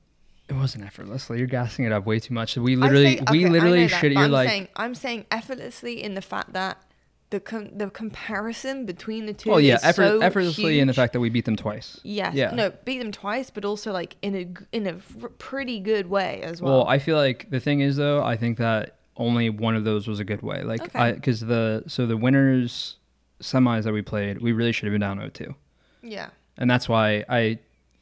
[0.50, 1.38] It wasn't effortlessly.
[1.38, 2.58] You're gassing it up way too much.
[2.58, 4.12] We literally, say- we okay, literally should.
[4.14, 6.82] You're I'm like, saying, I'm saying effortlessly in the fact that
[7.30, 9.52] the com- the comparison between the two.
[9.54, 12.00] oh yeah, effort, so effortlessly in the fact that we beat them twice.
[12.04, 12.34] Yes.
[12.34, 12.52] Yeah.
[12.56, 14.94] No, beat them twice, but also like in a in a
[15.38, 16.80] pretty good way as well.
[16.80, 20.08] Well, I feel like the thing is though, I think that only one of those
[20.08, 20.64] was a good way.
[20.64, 20.98] Like, Okay.
[21.00, 22.96] I because the so the winners
[23.44, 25.54] semis that we played, we really should have been down 0-2.
[26.02, 26.30] yeah.
[26.58, 27.60] and that's why I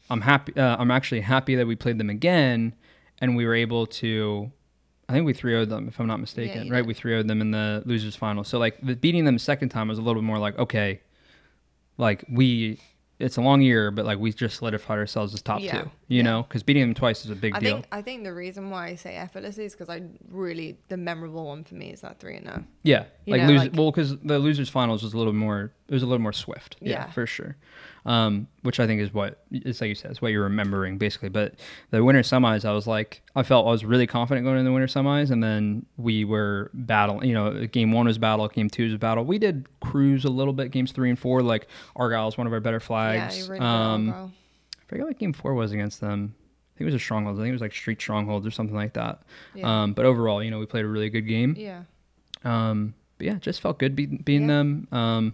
[0.09, 0.55] I'm happy.
[0.55, 2.73] Uh, I'm actually happy that we played them again,
[3.19, 4.51] and we were able to.
[5.09, 6.79] I think we 3 0'd them, if I'm not mistaken, you right?
[6.81, 6.87] did.
[6.87, 8.43] We 3 0'd them in the losers final.
[8.43, 11.01] So like the beating them a second time was a little bit more like okay,
[11.97, 12.79] like we.
[13.19, 15.81] It's a long year, but like we just solidified ourselves as top Yeah.
[15.83, 16.23] two, you Yeah.
[16.23, 17.73] know, because beating them twice is a big I deal.
[17.75, 21.45] think I think the reason why I say effortlessly is because I really the memorable
[21.45, 22.63] one for me is that three and oh.
[22.83, 25.71] Yeah, You like know, lose like- well because the losers finals was a little more
[25.89, 26.75] it was a little more swift.
[26.81, 27.11] Yeah, Yeah.
[27.11, 27.55] for sure.
[28.05, 31.27] Um, which I think is what it's like you said, it's what you're remembering basically.
[31.27, 31.55] But
[31.91, 34.71] the winter semis, I was like, I felt I was really confident going in the
[34.71, 37.23] winter semis, and then we were battle.
[37.25, 39.25] You know, game one was battle, game two was battle.
[39.25, 41.41] We did cruise a little bit, games three and four.
[41.41, 41.67] Like
[41.97, 43.37] Argyle's one of our better flags.
[43.39, 44.31] Yeah, you really um, bro.
[44.87, 46.33] I forget what game four was against them.
[46.37, 47.37] I think it was a stronghold.
[47.37, 49.21] I think it was like street strongholds or something like that.
[49.53, 49.83] Yeah.
[49.83, 51.55] Um, but overall, you know, we played a really good game.
[51.57, 51.83] yeah.
[52.43, 54.57] Um, but yeah, just felt good beating, beating Yeah.
[54.57, 54.87] them.
[54.91, 55.33] Um,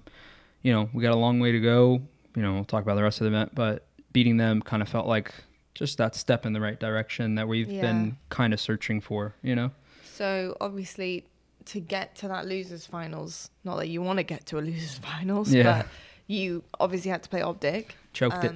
[0.61, 2.01] you know, we got a long way to go.
[2.35, 4.87] You know, we'll talk about the rest of the event, but beating them kind of
[4.89, 5.33] felt like
[5.75, 7.81] just that step in the right direction that we've Yeah.
[7.81, 9.35] been kind of searching for.
[9.43, 9.71] You know,
[10.03, 11.25] So obviously,
[11.65, 14.97] to get to that losers finals, not that you want to get to a losers
[15.09, 15.63] finals, Yeah.
[15.83, 15.87] but
[16.27, 17.95] you obviously had to play Optic.
[18.13, 18.53] choked it.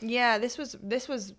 [0.00, 1.34] Yeah, this was this was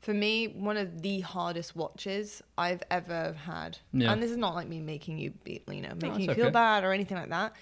[0.00, 3.78] for me one of the hardest watches I've ever had.
[3.92, 4.12] Yeah.
[4.12, 6.44] And this is not like me making you be, you know, making it's you feel
[6.46, 6.52] okay.
[6.52, 7.52] bad or anything like that.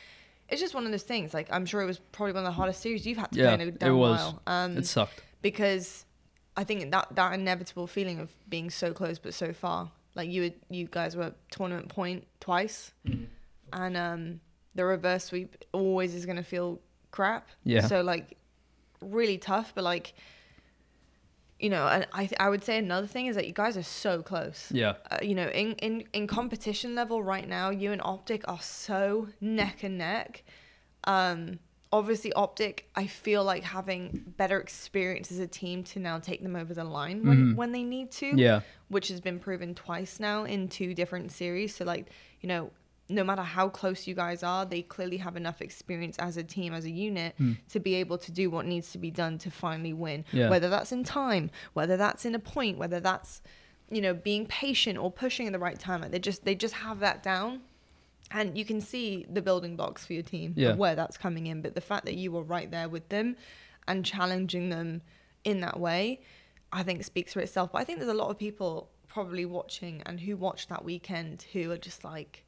[0.48, 1.34] It's just one of those things.
[1.34, 3.56] Like I'm sure it was probably one of the hardest series you've had to Yeah,
[3.56, 4.18] play in a it was.
[4.20, 4.42] while.
[4.46, 5.22] Um, it sucked.
[5.42, 6.04] because
[6.56, 9.90] I think that that inevitable feeling of being so close but so far.
[10.16, 13.24] Like you would, you guys were tournament point twice, Mm-hmm.
[13.72, 14.40] and um,
[14.74, 16.80] the reverse sweep always is gonna feel
[17.12, 17.46] crap.
[17.62, 17.86] Yeah.
[17.86, 18.36] So like,
[19.00, 19.72] really tough.
[19.74, 20.14] But like,
[21.58, 24.22] you know, and I I would say another thing is that you guys are so
[24.22, 24.70] close.
[24.72, 24.94] Yeah.
[25.10, 29.28] Uh, you know, in, in in competition level right now, you and Optic are so
[29.40, 30.42] neck and neck.
[31.04, 31.58] Um,
[31.92, 36.54] obviously, Optic, I feel like having better experience as a team to now take them
[36.56, 37.56] over the line when, Mhm.
[37.56, 38.60] when they need to, Yeah.
[38.88, 41.74] which has been proven twice now in two different series.
[41.74, 42.06] So, like,
[42.40, 42.70] you know,
[43.10, 46.72] no matter how close you guys are, they clearly have enough experience as a team,
[46.72, 47.52] as a unit, Hmm.
[47.70, 50.24] to be able to do what needs to be done to finally win.
[50.32, 50.48] Yeah.
[50.50, 53.42] Whether that's in time, whether that's in a point, whether that's
[53.90, 56.00] you know being patient or pushing at the right time.
[56.02, 57.60] Like they just they just have that down,
[58.30, 60.74] and you can see the building blocks for your team Yeah.
[60.74, 61.60] where that's coming in.
[61.62, 63.36] But the fact that you were right there with them
[63.88, 65.02] and challenging them
[65.42, 66.20] in that way,
[66.72, 67.72] I think speaks for itself.
[67.72, 71.44] But I think there's a lot of people probably watching and who watched that weekend
[71.52, 72.44] who are just like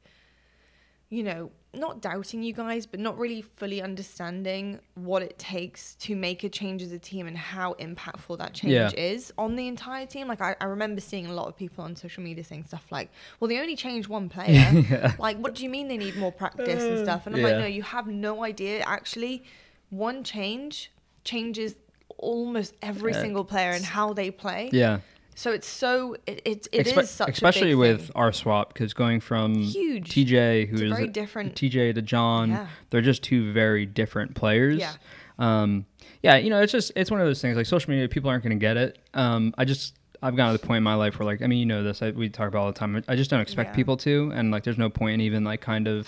[1.13, 6.15] you know, not doubting you guys, but not really fully understanding what it takes to
[6.15, 8.89] make a change as a team and how impactful that change Yeah.
[8.97, 10.27] is on the entire team.
[10.27, 13.11] Like, I, I remember seeing a lot of people on social media saying stuff like,
[13.39, 14.71] well, they only changed one player.
[14.89, 15.13] yeah.
[15.19, 17.27] like, what do you mean they need more practice and uh, stuff?
[17.27, 17.47] And I'm Yeah.
[17.47, 18.79] like, no, you have no idea.
[18.81, 19.43] Actually,
[19.91, 20.91] one change
[21.23, 21.75] changes
[22.17, 23.21] almost every Yeah.
[23.21, 24.69] single player and how they play.
[24.71, 24.99] Yeah.
[25.35, 28.73] So it's so, it, it, it is Espe- such especially a big with our swap
[28.73, 30.09] because going from Huge.
[30.09, 32.67] TJ, It's who a is very a- different- TJ to John, Yeah.
[32.89, 34.79] they're just two very different players.
[34.79, 34.93] Yeah.
[35.39, 35.85] Um,
[36.21, 37.57] yeah, you know, it's just it's one of those things.
[37.57, 38.99] Like social media, people aren't going to get it.
[39.13, 41.57] Um, I just I've gotten to the point in my life where like I mean,
[41.59, 42.01] you know this.
[42.01, 43.03] I, we talk about all the time.
[43.07, 43.75] I just don't expect Yeah.
[43.75, 46.07] people to, and like there's no point in even like kind of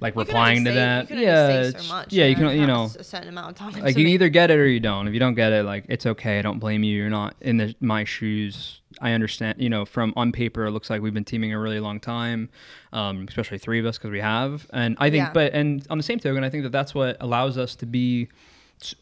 [0.00, 1.10] like You replying to say- that.
[1.10, 2.12] You yeah, so much.
[2.12, 3.72] yeah, you can you know a certain amount of time.
[3.82, 5.08] like you make- either get it or you don't.
[5.08, 6.38] If you don't get it, like it's okay.
[6.38, 6.96] I don't blame you.
[6.96, 8.80] You're not in the, my shoes.
[9.00, 9.60] I understand.
[9.60, 12.50] You know, from on paper, it looks like we've been teaming a really long time,
[12.92, 14.66] um, especially three of us because we have.
[14.72, 15.32] And I think, Yeah.
[15.32, 18.28] but and on the same token, I think that that's what allows us to be.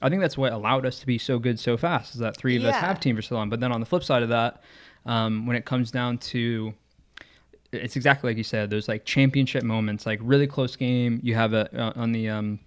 [0.02, 2.14] I think that's what allowed us to be so good so fast.
[2.14, 3.48] Is that three of us have teamed for so long.
[3.50, 4.62] But then on the flip side of that,
[5.06, 6.74] um, when it comes down to
[7.72, 8.70] it's exactly like you said.
[8.70, 11.20] There's like championship moments, like really close game.
[11.22, 12.58] You have a uh, on the um,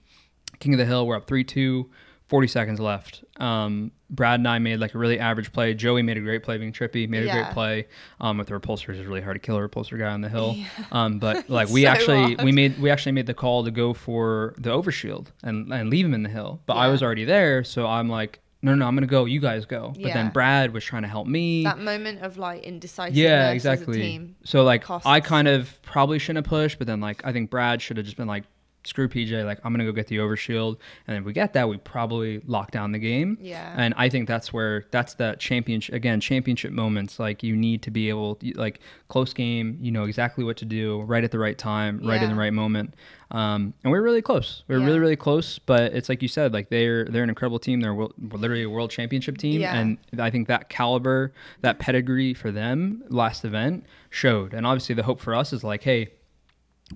[0.59, 1.89] King of the Hill, we're up 3 2,
[2.27, 3.23] 40 seconds left.
[3.37, 5.73] Um, Brad and I made like a really average play.
[5.73, 7.43] Joey made a great play being trippy, made a Yeah.
[7.43, 7.87] great play.
[8.21, 10.53] Um, with the repulsors, it's really hard to kill a repulsor guy on the hill.
[10.55, 10.67] Yeah.
[10.91, 12.43] Um, but like we So actually hard.
[12.43, 16.05] we made we actually made the call to go for the overshield and and leave
[16.05, 16.61] him in the hill.
[16.65, 19.25] But I was already there, so I'm like, no, no, I'm gonna go.
[19.25, 19.89] You guys go.
[19.93, 20.13] But Yeah.
[20.13, 21.63] then Brad was trying to help me.
[21.63, 24.01] That moment of like indecisiveness yeah, as a exactly.
[24.01, 24.35] team.
[24.45, 25.05] So like costs.
[25.05, 28.05] I kind of probably shouldn't have pushed, but then like I think Brad should have
[28.05, 28.45] just been like,
[28.85, 31.77] screw PJ, like I'm gonna go get the overshield, and if we get that, we
[31.77, 33.37] probably lock down the game.
[33.41, 33.73] Yeah.
[33.77, 37.19] And I think that's where that's that championship again, championship moments.
[37.19, 41.01] Like you need to be able, like close game, you know exactly what to do,
[41.03, 42.93] right at the right time, right in the right moment.
[43.33, 44.63] Um, and we're really close.
[44.67, 44.85] We're Yeah.
[44.85, 45.57] really really close.
[45.59, 47.81] But it's like you said, like they're they're an incredible team.
[47.81, 49.75] They're wor- literally a world championship team, Yeah.
[49.75, 54.53] and I think that caliber, that pedigree for them last event showed.
[54.53, 56.09] And obviously, the hope for us is like, hey,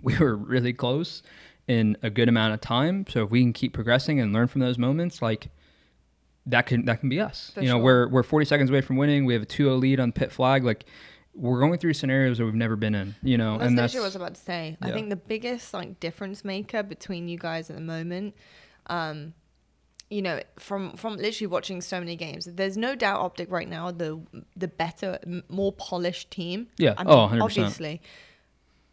[0.04, 1.24] we were really close
[1.68, 3.06] in a good amount of time.
[3.10, 5.50] So if we can keep progressing and learn from those moments, like
[6.46, 7.52] that can that can be us.
[7.56, 7.84] For you know, sure.
[7.84, 9.26] we're we're 40 seconds away from winning.
[9.26, 10.64] We have a 2-0 lead on pit flag.
[10.64, 10.86] Like
[11.38, 13.16] we're going through scenarios that we've never been in.
[13.22, 14.78] You know, That's and that's what I was about to say.
[14.82, 18.36] I think the biggest like difference maker between you guys at the moment,
[18.88, 19.34] um,
[20.10, 23.92] you know, from from literally watching so many games, there's no doubt OpTic right now
[23.92, 24.20] the
[24.56, 26.68] the better, m- more polished team.
[26.78, 26.94] Yeah.
[26.98, 27.42] I Oh, 100%.
[27.42, 28.02] obviously.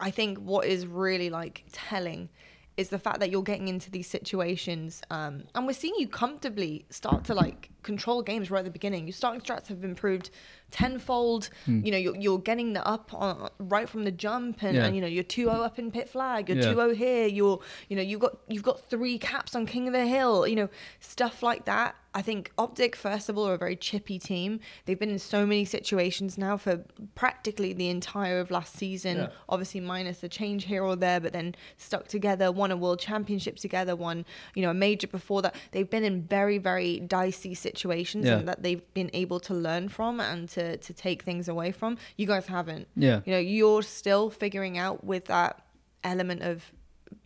[0.00, 2.28] I think what is really like telling
[2.76, 6.84] is the fact that you're getting into these situations, um, and we're seeing you comfortably
[6.90, 9.06] start to like control games right at the beginning.
[9.06, 10.30] Your starting strats have improved
[10.74, 11.50] tenfold.
[11.66, 11.84] Hmm.
[11.84, 14.84] You know, you're, you're getting the up on, right from the jump, and, Yeah.
[14.86, 16.48] and you know you're 2-0 up in pit flag.
[16.48, 16.72] You're Yeah.
[16.74, 17.26] 2-0 here.
[17.28, 20.46] You're you know you've got you've got three caps on King of the Hill.
[20.48, 20.68] You know
[21.00, 21.94] stuff like that.
[22.16, 24.60] I think OpTic, first of all, are a very chippy team.
[24.84, 26.74] They've been in so many situations now for
[27.16, 29.16] practically the entire of last season.
[29.16, 29.28] Yeah.
[29.48, 33.56] Obviously, minus a change here or there, but then stuck together, won a world championship
[33.56, 35.54] together, won you know a major before that.
[35.72, 40.14] They've been in very very dicey situations and that they've been able to learn from
[40.20, 41.96] and to to take things away from.
[42.16, 42.88] You guys haven't.
[42.96, 43.20] yeah.
[43.24, 45.62] You know, you're still figuring out with that
[46.02, 46.72] element of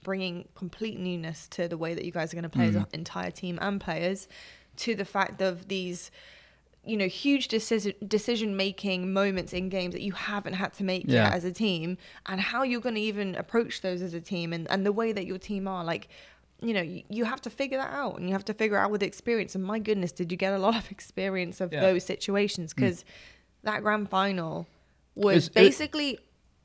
[0.03, 2.85] bringing complete newness to the way that you guys are going to play as an
[2.85, 2.94] mm.
[2.94, 4.29] entire team and players
[4.77, 6.11] to the fact of these
[6.85, 11.05] you know huge decision decision making moments in games that you haven't had to make
[11.07, 11.24] Yeah.
[11.24, 14.53] yet as a team and how you're going to even approach those as a team
[14.53, 16.09] and, and the way that your team are like
[16.61, 19.03] you know you, have to figure that out and you have to figure out with
[19.03, 21.81] experience and my goodness did you get a lot of experience of Yeah.
[21.83, 22.73] those situations?
[22.73, 22.77] Mm.
[22.77, 23.05] Because
[23.62, 24.66] that grand final
[25.14, 26.18] was It's- it- basically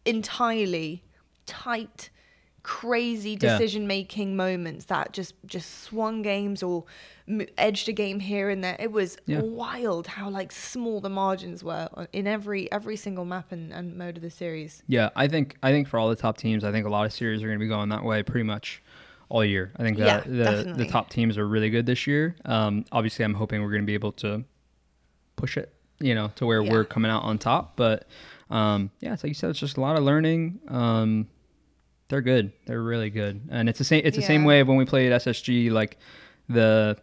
[0.06, 1.04] entirely
[1.46, 2.10] tight
[2.62, 6.86] crazy decision making moments that just just swung games or
[7.28, 8.78] m- edged a game here and there.
[8.80, 9.42] It was Yeah.
[9.42, 14.16] wild how like small the margins were in every every single map and, and mode
[14.16, 14.82] of the series.
[14.88, 17.12] Yeah, I think I think for all the top teams, I think a lot of
[17.12, 18.82] series are going to be going that way pretty much
[19.34, 19.72] all year.
[19.78, 22.36] I think Yeah, that the the top teams are really good this year.
[22.46, 24.44] Um, obviously, I'm hoping we're going to be able to
[25.38, 26.72] push it, you know, to where Yeah.
[26.72, 27.76] we're coming out on top.
[27.76, 28.08] But
[28.52, 30.60] um, yeah, it's like you said, it's just a lot of learning.
[30.68, 31.28] Um,
[32.10, 32.52] they're good.
[32.68, 34.04] They're really good, and it's the same.
[34.06, 35.98] It's the same way of when we played SSG, like
[36.48, 36.96] the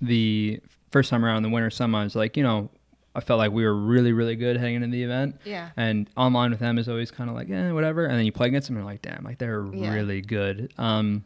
[0.00, 0.60] the
[0.92, 2.14] first time around the winter semis.
[2.14, 2.70] Like you know,
[3.14, 5.36] I felt like we were really really good heading into the event.
[5.44, 8.06] yeah And online with them is always kind of like, eh, whatever.
[8.06, 9.94] And then you play against them and you're like, damn, like they're Yeah.
[9.94, 10.72] really good.
[10.78, 11.24] Um,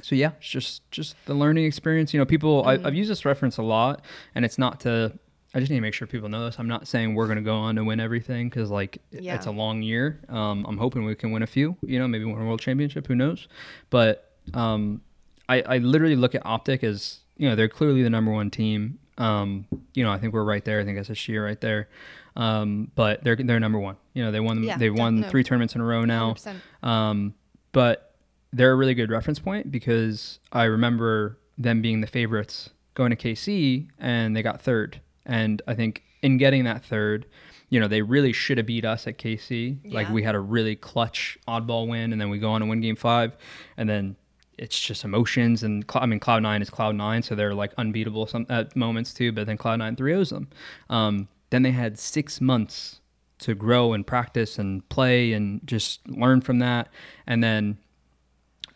[0.00, 2.14] so yeah, it's just just the learning experience.
[2.14, 2.86] You know, people I, Mhm.
[2.86, 4.04] I've used this reference a lot,
[4.34, 5.12] and it's not to.
[5.54, 6.58] I just need to make sure people know this.
[6.60, 9.34] I'm not saying we're gonna go on to win everything because like Yeah.
[9.34, 10.20] it's a long year.
[10.28, 11.76] Um, I'm hoping we can win a few.
[11.82, 13.06] You know, maybe win a world championship.
[13.08, 13.48] Who knows?
[13.90, 15.00] But um,
[15.48, 18.98] I, I literally look at OpTic as you know they're clearly the number one team.
[19.18, 20.80] Um, you know, I think we're right there.
[20.80, 21.88] I think that's a are right there.
[22.36, 23.96] Um, but they're they're number one.
[24.14, 25.30] You know, they won Yeah, they've won definitely.
[25.30, 26.34] three tournaments in a row now.
[26.34, 26.86] 100%.
[26.86, 27.34] Um,
[27.72, 28.14] but
[28.52, 33.16] they're a really good reference point because I remember them being the favorites going to
[33.16, 35.00] KC and they got third.
[35.26, 37.26] And I think in getting that third,
[37.68, 39.92] you know, they really should have beat us at KC.
[39.92, 42.80] Like we had a really clutch oddball win and then we go on to win
[42.80, 43.36] game five
[43.76, 44.16] and then
[44.58, 48.26] it's just emotions and I mean Cloud Nine is Cloud Nine, so they're like unbeatable
[48.26, 49.32] some at moments too.
[49.32, 50.48] But then Cloud Nine 3-0s them.
[50.90, 53.00] Um, then they had six months
[53.38, 56.88] to grow and practice and play and just learn from that.
[57.26, 57.78] And then,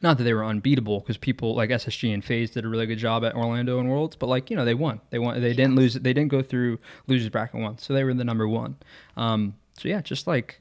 [0.00, 2.98] not that they were unbeatable, because people like SSG and FaZe did a really good
[2.98, 5.00] job at Orlando and Worlds, but like you know they won.
[5.10, 5.40] They won.
[5.40, 5.94] They didn't lose.
[5.94, 8.76] They didn't go through losers bracket once, so they were the number one.
[9.16, 10.60] Um, so yeah, just like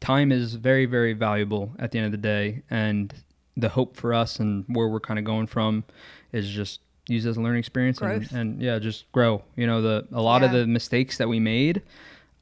[0.00, 3.12] time is very very valuable at the end of the day, and
[3.56, 5.84] the hope for us and where we're kind of going from
[6.32, 9.82] is just use it as a learning experience and, and yeah just grow you know
[9.82, 11.82] the a lot of the mistakes that we made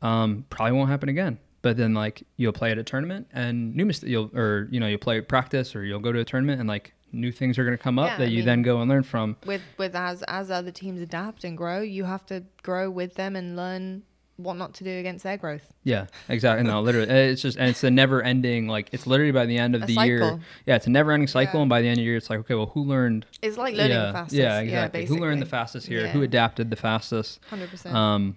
[0.03, 1.39] um, probably won't happen again.
[1.61, 4.87] But then like you'll play at a tournament and new mistakes you'll or you know
[4.87, 7.77] you'll play practice or you'll go to a tournament and like new things are going
[7.77, 9.37] to come up Yeah, that I you mean- then go and learn from.
[9.47, 13.35] with with as as other teams adapt and grow, you have to grow with them
[13.35, 14.03] and learn
[14.39, 15.71] what not to do against their growth.
[15.85, 16.67] Yeah, exactly.
[16.67, 18.69] No, literally, it's just and it's a never ending.
[18.69, 20.41] Like it's literally by the end of A the year.
[20.65, 21.63] Yeah, it's a never ending cycle, Yeah.
[21.63, 23.27] and by the end of the year, it's like okay, well, who learned?
[23.43, 24.39] It's like learning yeah, the fastest.
[24.39, 25.05] yeah, exactly.
[25.07, 26.09] who learned the fastest here?
[26.09, 27.41] Who adapted the fastest?
[27.51, 27.95] Hundred percent.
[27.95, 28.37] Um,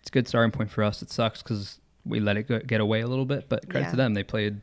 [0.00, 1.00] it's a good starting point for us.
[1.00, 3.90] It sucks because we let it go, get away a little bit, but credit Yeah.
[3.92, 4.14] to them.
[4.14, 4.60] They played.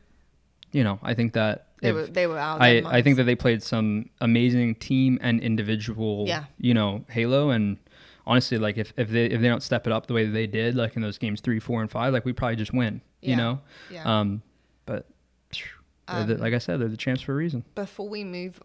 [0.72, 2.60] You know, I think that They were they were out.
[2.60, 6.44] I, I think that they played some amazing team and individual Yeah.
[6.58, 7.76] you know halo and
[8.26, 10.46] honestly like if, if they if they don't step it up the way that they
[10.46, 13.36] did like in those games three four and five like we probably just win you
[13.36, 13.60] know?
[13.90, 14.20] Yeah.
[14.20, 14.42] um
[14.86, 15.06] but
[16.08, 17.64] they're the- Um, like i said they're the champs for a reason.
[17.74, 18.60] Before we move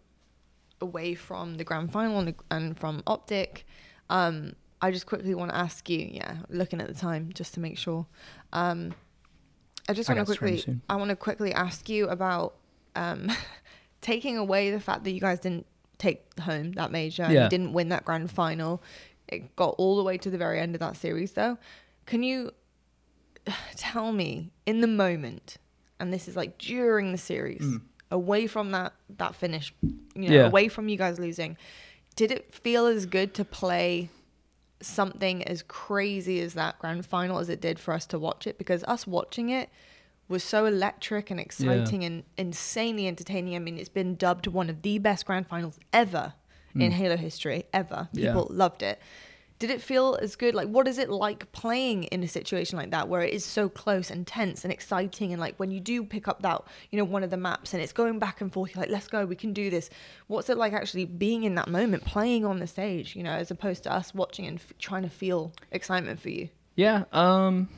[0.80, 3.64] away from the grand final and, and from OpTic
[4.08, 7.60] um i just quickly want to ask you yeah looking at the time just to
[7.60, 8.06] make sure
[8.54, 8.94] um
[9.88, 12.54] i just want to quickly i want to quickly ask you about
[12.96, 13.30] um
[14.00, 15.66] taking away the fact that you guys didn't
[15.98, 17.44] take home that major and Yeah.
[17.44, 18.82] you didn't win that grand final
[19.32, 21.56] it got all the way to the very end of that series though
[22.06, 22.50] can you
[23.76, 25.56] tell me in the moment
[25.98, 27.64] and this is like during the series
[28.10, 30.30] away from that that finish you know Mm.
[30.32, 30.46] Yeah.
[30.46, 31.56] away from you guys losing
[32.16, 34.10] did it feel as good to play
[34.82, 38.56] something as crazy as that grand final as it did for us to watch it
[38.58, 39.68] because us watching it
[40.28, 43.56] was so electric and exciting and insanely entertaining.
[43.56, 46.34] I mean, it's been dubbed one of the best grand finals ever
[46.74, 48.08] in Halo history, ever.
[48.12, 48.18] Hmm.
[48.18, 48.26] Yeah.
[48.32, 49.00] People loved it.
[49.58, 50.54] Did it feel as good?
[50.54, 53.68] Like, what is it like playing in a situation like that where it is so
[53.68, 55.32] close and tense and exciting?
[55.34, 57.82] And like when you do pick up that, you know, one of the maps and
[57.82, 59.90] it's going back and forth, you're like, let's go, we can do this.
[60.28, 63.50] What's it like actually being in that moment, playing on the stage, you know, as
[63.50, 66.48] opposed to us watching and f- trying to feel excitement for you?
[66.76, 67.68] yeah um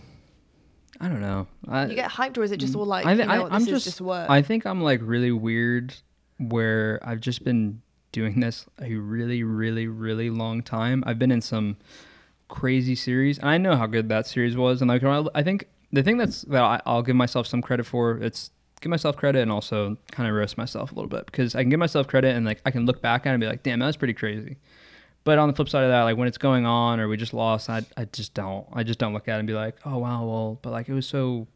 [1.01, 3.22] i don't know I, You get hyped, or is it just all like, I, thi-
[3.22, 4.28] you know, I, is just, just work?
[4.30, 5.95] i think i'm like really weird
[6.38, 7.80] where i've just been
[8.13, 11.03] doing this a really really really long time.
[11.07, 11.77] I've been in some
[12.49, 15.03] crazy series and i know how good that series was and like
[15.35, 18.51] i think the thing that's that i'll give myself some credit for it's
[18.83, 21.71] give myself credit and also kind of roast myself a little bit because i can
[21.71, 23.79] give myself credit and like i can look back at it and be like damn
[23.79, 24.59] that was pretty crazy.
[25.25, 27.33] But on the flip side of that like when it's going on or we just
[27.33, 29.97] lost i, I just don't i just don't look at it and be like oh
[29.97, 31.47] wow well but like it was so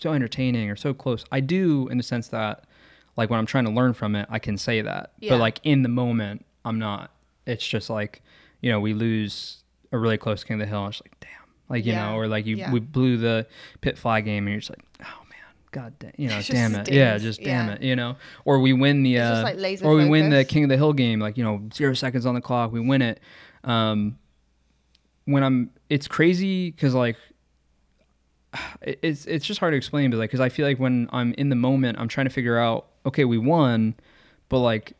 [0.00, 1.24] so entertaining or so close.
[1.32, 2.64] I do in the sense that
[3.18, 5.32] like when i'm trying to learn from it i can say that Yeah.
[5.32, 7.10] but like in the moment i'm not
[7.44, 8.22] it's just like
[8.62, 9.62] you know we lose
[9.92, 11.30] a really close king of the hill and it's like damn
[11.68, 12.06] like you Yeah.
[12.10, 12.72] know or like you Yeah.
[12.72, 13.46] we blew the
[13.82, 16.90] pit fly game and you're just like oh man god damn you know damn it
[16.90, 17.74] yeah just damn Yeah.
[17.74, 20.70] it you know or we win the uh like, or we win the king of
[20.70, 23.20] the hill game like you know zero seconds on the clock we win it
[23.64, 24.16] um
[25.24, 27.16] when i'm it's crazy because like
[28.82, 31.48] it's it's just hard to explain, but like, because I feel like when I'm in
[31.48, 33.94] the moment, I'm trying to figure out, okay, we won,
[34.48, 34.94] but like,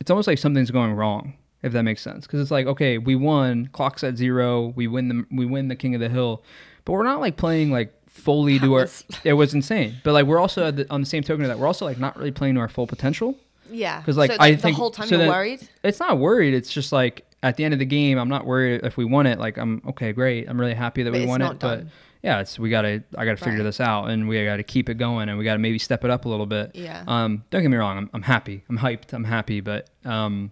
[0.00, 2.26] it's almost like something's going wrong, if that makes sense.
[2.26, 5.76] Because it's like, okay, we won, clock's at zero, we win the we win the
[5.76, 6.42] King of the Hill,
[6.84, 8.88] but we're not like playing like fully to our.
[9.24, 11.58] It was insane, but like we're also at the, on the same token of that,
[11.58, 13.36] we're also like not really playing to our full potential.
[13.70, 15.66] Yeah, because like, so, I the think- whole time so you're worried.
[15.82, 16.54] It's not worried.
[16.54, 19.26] It's just like at the end of the game, I'm not worried if we won
[19.26, 19.38] it.
[19.38, 20.48] Like I'm okay, great.
[20.48, 21.58] I'm really happy that But we won it.
[21.58, 21.90] But done.
[22.24, 23.64] Yeah, it's we gotta I gotta figure Right.
[23.64, 26.24] this out, and we gotta keep it going, and we gotta maybe step it up
[26.24, 26.70] a little bit.
[26.74, 27.04] Yeah.
[27.06, 27.98] Um, don't get me wrong.
[27.98, 28.64] I'm I'm happy.
[28.70, 29.12] I'm hyped.
[29.12, 29.60] I'm happy.
[29.60, 30.50] But um,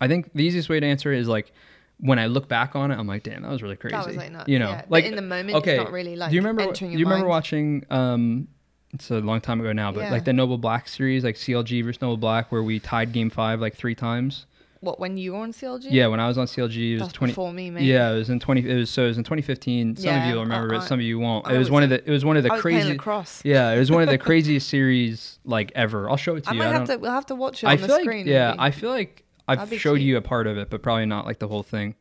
[0.00, 1.52] I think the easiest way to answer it is like
[1.98, 3.96] when I look back on it, I'm like, damn, that was really crazy.
[3.96, 4.80] was, like, nuts, you know, yeah.
[4.82, 6.70] But like in the moment, it's okay, not really, like, do you remember?
[6.72, 7.28] do you remember mind.
[7.28, 7.86] watching?
[7.88, 8.48] Um,
[8.92, 10.10] it's a long time ago now, but Yeah.
[10.10, 13.60] like the Noble Black series, like CLG versus Noble Black, where we tied Game Five
[13.60, 14.46] like three times.
[14.80, 15.86] What when you were on CLG?
[15.90, 17.32] Yeah, when I was on CLG, it was that's twenty.
[17.32, 17.84] before me, mate.
[17.84, 18.68] Yeah, it was in twenty.
[18.68, 19.96] It was so it was in 2015.
[19.96, 21.46] Some of you will remember, I- but some of you won't.
[21.46, 22.04] I It was, was one of the.
[22.06, 22.98] It was one of the I crazy.
[23.44, 26.10] Yeah, it was one of the craziest series like ever.
[26.10, 26.58] I'll show it to I you.
[26.58, 26.96] might I have to.
[26.98, 28.26] We'll have to watch it on I the like screen.
[28.26, 28.60] yeah, maybe.
[28.60, 31.48] I feel like I've showed you a part of it, but probably not like the
[31.48, 31.94] whole thing.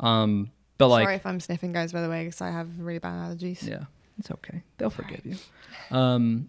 [0.00, 1.92] Um, but like Sorry if I'm sniffing, guys.
[1.92, 3.66] By the way, because I have really bad allergies.
[3.68, 3.84] yeah,
[4.18, 4.62] it's okay.
[4.78, 5.36] They'll forgive you.
[5.96, 6.48] Um,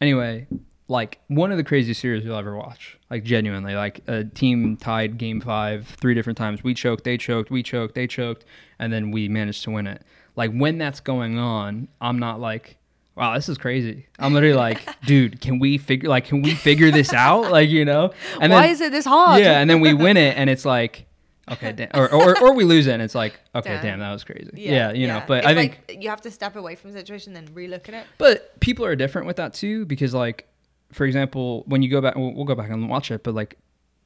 [0.00, 0.46] anyway,
[0.88, 2.98] like one of the craziest series you'll ever watch.
[3.10, 6.62] Like genuinely, like a team tied game five three different times.
[6.62, 8.44] We choked, they choked, we choked, they choked,
[8.78, 10.02] and then we managed to win it.
[10.36, 12.76] Like when that's going on, I'm not like.
[13.16, 14.06] Wow, this is crazy.
[14.18, 17.52] I'm literally like, dude, can we figure like can we figure this out?
[17.52, 18.12] Like, you know?
[18.40, 19.40] And Why then, is it this hard?
[19.40, 21.06] Yeah, and then we win it and it's like,
[21.52, 23.82] okay, damn, or, or or we lose it and it's like, okay, Damn.
[23.82, 24.50] damn, that was crazy.
[24.54, 26.98] Yeah, you know, but It's I think like you have to step away from the
[26.98, 28.06] situation, then relook at it.
[28.18, 30.48] but people are different with that too because like
[30.94, 33.58] for example when you go back we'll, we'll go back and watch it but like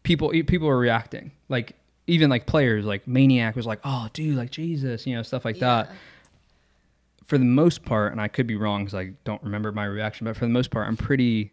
[0.02, 1.74] people people are reacting like
[2.06, 5.58] even like players like maniac was like oh dude like jesus you know stuff like
[5.58, 5.90] that
[7.24, 10.24] for the most part and i could be wrong because i don't remember my reaction
[10.24, 11.52] but for the most part i'm pretty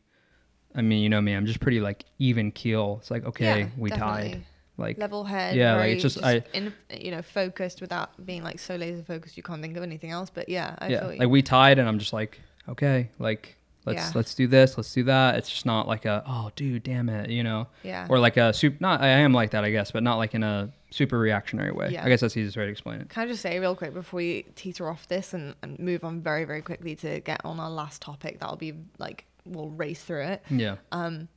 [0.77, 2.97] I mean, you know me, I'm just pretty like even keel.
[2.99, 4.43] It's like okay, Yeah, we tied.
[4.77, 5.55] Like level head.
[5.55, 9.37] yeah, like, it's just- I- in, you know focused without being like so laser focused
[9.37, 10.29] you can't think of anything else.
[10.29, 11.19] But yeah, I yeah, feel you.
[11.19, 13.55] like we tied, and I'm just like okay, like
[13.85, 14.11] let's Yeah.
[14.15, 15.35] let's do this, let's do that.
[15.35, 18.07] It's just not like a oh dude, damn it, you know, yeah.
[18.09, 18.77] or like a super.
[18.79, 21.89] Not I am like that, I guess, but not like in a super reactionary way.
[21.91, 22.05] Yeah.
[22.05, 23.09] I guess that's the easiest way to explain it.
[23.09, 26.21] Can I just say real quick before we teeter off this and, and move on
[26.21, 28.39] very very quickly to get on our last topic?
[28.39, 30.43] That'll be like we'll race through it.
[30.49, 30.77] Yeah.
[30.91, 31.27] Um,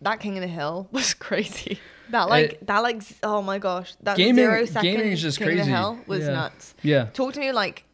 [0.00, 1.78] that King of the Hill was crazy.
[2.10, 5.48] That like that like oh my gosh that Gaming- zero second gaming is just King
[5.48, 5.70] of crazy.
[5.70, 6.30] the Hill was Yeah.
[6.32, 6.74] nuts.
[6.82, 7.04] Yeah.
[7.14, 7.84] Talk to me like,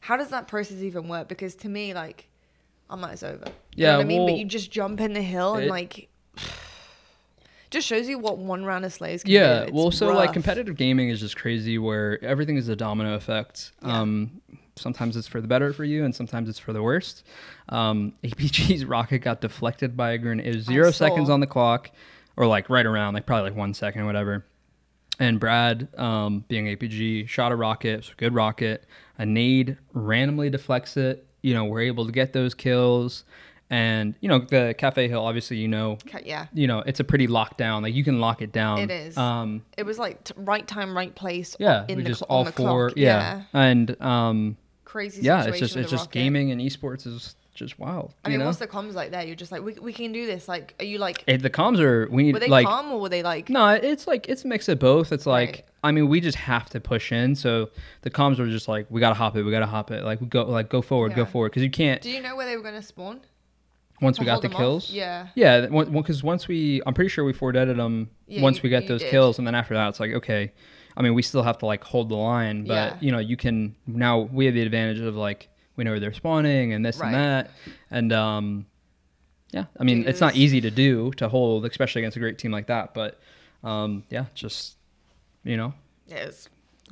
[0.00, 1.28] how does that process even work?
[1.28, 2.28] Because to me like,
[2.92, 3.44] I'm like it's over.
[3.46, 3.52] You
[3.86, 4.26] Yeah, know I mean.
[4.26, 6.08] But you just jump in the hill and it- like.
[7.70, 9.62] Just shows you what one round of slays can Yeah, do.
[9.62, 13.72] It's well, so like competitive gaming is just crazy where everything is a domino effect.
[13.82, 13.98] Yeah.
[14.02, 14.42] Um,
[14.76, 17.24] sometimes it's for the better for you, and sometimes it's for the worst.
[17.70, 20.46] Um, APG's rocket got deflected by a grenade.
[20.48, 21.90] It was zero seconds on the clock,
[22.36, 24.44] or like right around, like probably like one second, whatever.
[25.18, 27.88] And Brad, um, being APG, shot a rocket.
[27.88, 28.84] It was a good rocket.
[29.16, 31.26] A nade randomly deflects it.
[31.42, 33.24] You know, we're able to get those kills.
[33.70, 36.46] And you know, the Cafe Hill, obviously, you know, yeah.
[36.52, 37.82] you know, it's a pretty locked down.
[37.82, 38.80] Like you can lock it down.
[38.80, 39.16] It is.
[39.16, 41.56] Um, It was like t- right time, right place.
[41.58, 42.88] yeah, in we the just cl- all four.
[42.90, 42.98] clock.
[42.98, 43.42] Yeah.
[43.54, 45.22] and um, crazy.
[45.22, 46.12] yeah, it's just it's just rocket.
[46.12, 48.14] gaming and esports is just wild.
[48.24, 49.22] I you mean, know, what's the comms like there?
[49.24, 50.48] You're just like, we, we can do this.
[50.48, 53.00] Like, are you like, Eh, the comms are we need were they like calm or
[53.00, 55.12] were they like, no, it's like it's a mix of both.
[55.12, 55.64] It's like Right.
[55.84, 57.34] I mean, we just have to push in.
[57.34, 57.68] So
[58.02, 60.02] the comms were just like, we gotta hop it, we gotta hop it.
[60.04, 62.46] Like we go like go forward, go forward, because you can't do you know where
[62.46, 63.20] they were going to spawn?
[64.00, 64.60] once we got the them off?
[64.60, 64.90] kills.
[64.90, 65.28] Yeah.
[65.36, 68.68] Yeah, because once we, I'm pretty sure we four deaded them Yeah, once you- we
[68.70, 69.10] get those did.
[69.12, 70.52] kills, and then after that, it's like okay.
[70.96, 72.96] I mean, we still have to like hold the line, but Yeah.
[73.00, 76.12] you know, you can now we have the advantage of like we know where they're
[76.12, 77.08] spawning and this Right.
[77.08, 77.50] and that,
[77.90, 78.66] and um,
[79.52, 79.64] yeah.
[79.78, 82.66] I mean, it's not easy to do to hold, especially against a great team like
[82.68, 83.20] that, but
[83.64, 84.76] um, yeah, just
[85.44, 85.74] you know,
[86.06, 86.48] Yeah, it's,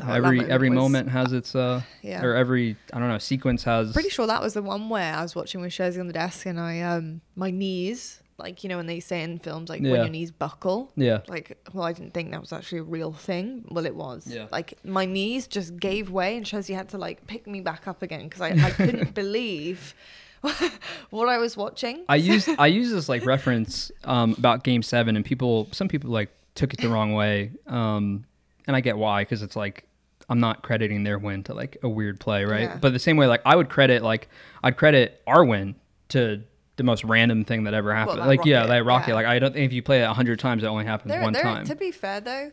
[0.06, 2.22] every every moment has its uh, Yeah.
[2.24, 5.22] or every I don't know sequence has Pretty sure that was the one where I
[5.22, 8.76] was watching with Jersey on the desk and I, um, my knees, like, you know,
[8.78, 10.00] when they say in films, like, when Yeah.
[10.02, 10.90] your knees buckle.
[10.96, 11.20] yeah.
[11.28, 13.64] Like, well, I didn't think that was actually a real thing.
[13.70, 14.26] Well, it was.
[14.26, 14.46] Yeah.
[14.50, 18.02] Like, my knees just gave way, and Chelsea had to like pick me back up
[18.02, 19.94] again because I, I couldn't believe
[21.10, 22.04] what I was watching.
[22.08, 26.10] I use I use this like reference um, about Game Seven, and people some people
[26.10, 28.24] like took it the wrong way, um,
[28.66, 29.84] and I get why because it's like
[30.28, 32.62] I'm not crediting their win to like a weird play, right?
[32.62, 32.78] Yeah.
[32.80, 34.28] But the same way, like I would credit like
[34.62, 35.74] I'd credit our win
[36.10, 36.42] to
[36.80, 38.20] the most random thing that ever happened.
[38.20, 39.08] that like yeah, rocket, that rocket.
[39.10, 39.14] yeah.
[39.14, 41.20] Like I don't think if you play it a hundred times, it only happens There-
[41.20, 41.66] one there- time.
[41.66, 42.52] To be fair, though,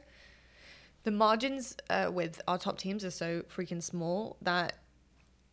[1.04, 4.74] the margins uh, with our top teams are so freaking small that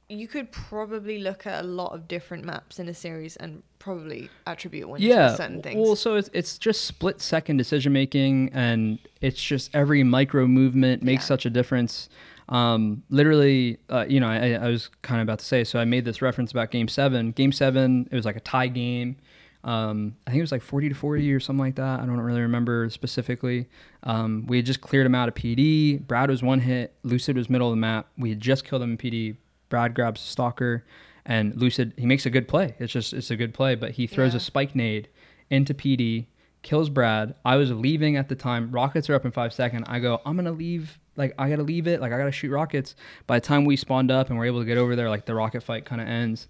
[0.08, 4.28] you could probably look at a lot of different maps in a series and probably
[4.46, 5.76] attribute one yeah to certain things.
[5.80, 11.02] well so it's, it's just split second decision making and it's just every micro movement
[11.02, 11.28] makes Yeah.
[11.28, 12.08] such a difference
[12.48, 15.84] um, literally uh, you know I, I was kind of about to say so i
[15.84, 19.16] made this reference about game seven game seven it was like a tie game
[19.64, 22.20] um, i think it was like 40 to 40 or something like that i don't
[22.20, 23.66] really remember specifically
[24.02, 27.48] um, we had just cleared him out of pd brad was one hit lucid was
[27.48, 29.36] middle of the map we had just killed him in pd
[29.70, 30.84] brad grabs stalker
[31.24, 34.06] and lucid he makes a good play it's just it's a good play but he
[34.06, 34.36] throws Yeah.
[34.36, 35.08] a spike nade
[35.50, 36.24] into PD,
[36.62, 37.34] kills Brad.
[37.44, 38.70] I was leaving at the time.
[38.72, 39.84] Rockets are up in five seconds.
[39.86, 40.98] I go, I'm gonna leave.
[41.16, 42.00] Like I gotta leave it.
[42.00, 42.94] Like I gotta shoot rockets.
[43.26, 45.34] By the time we spawned up and we're able to get over there, like the
[45.34, 46.48] rocket fight kind of ends.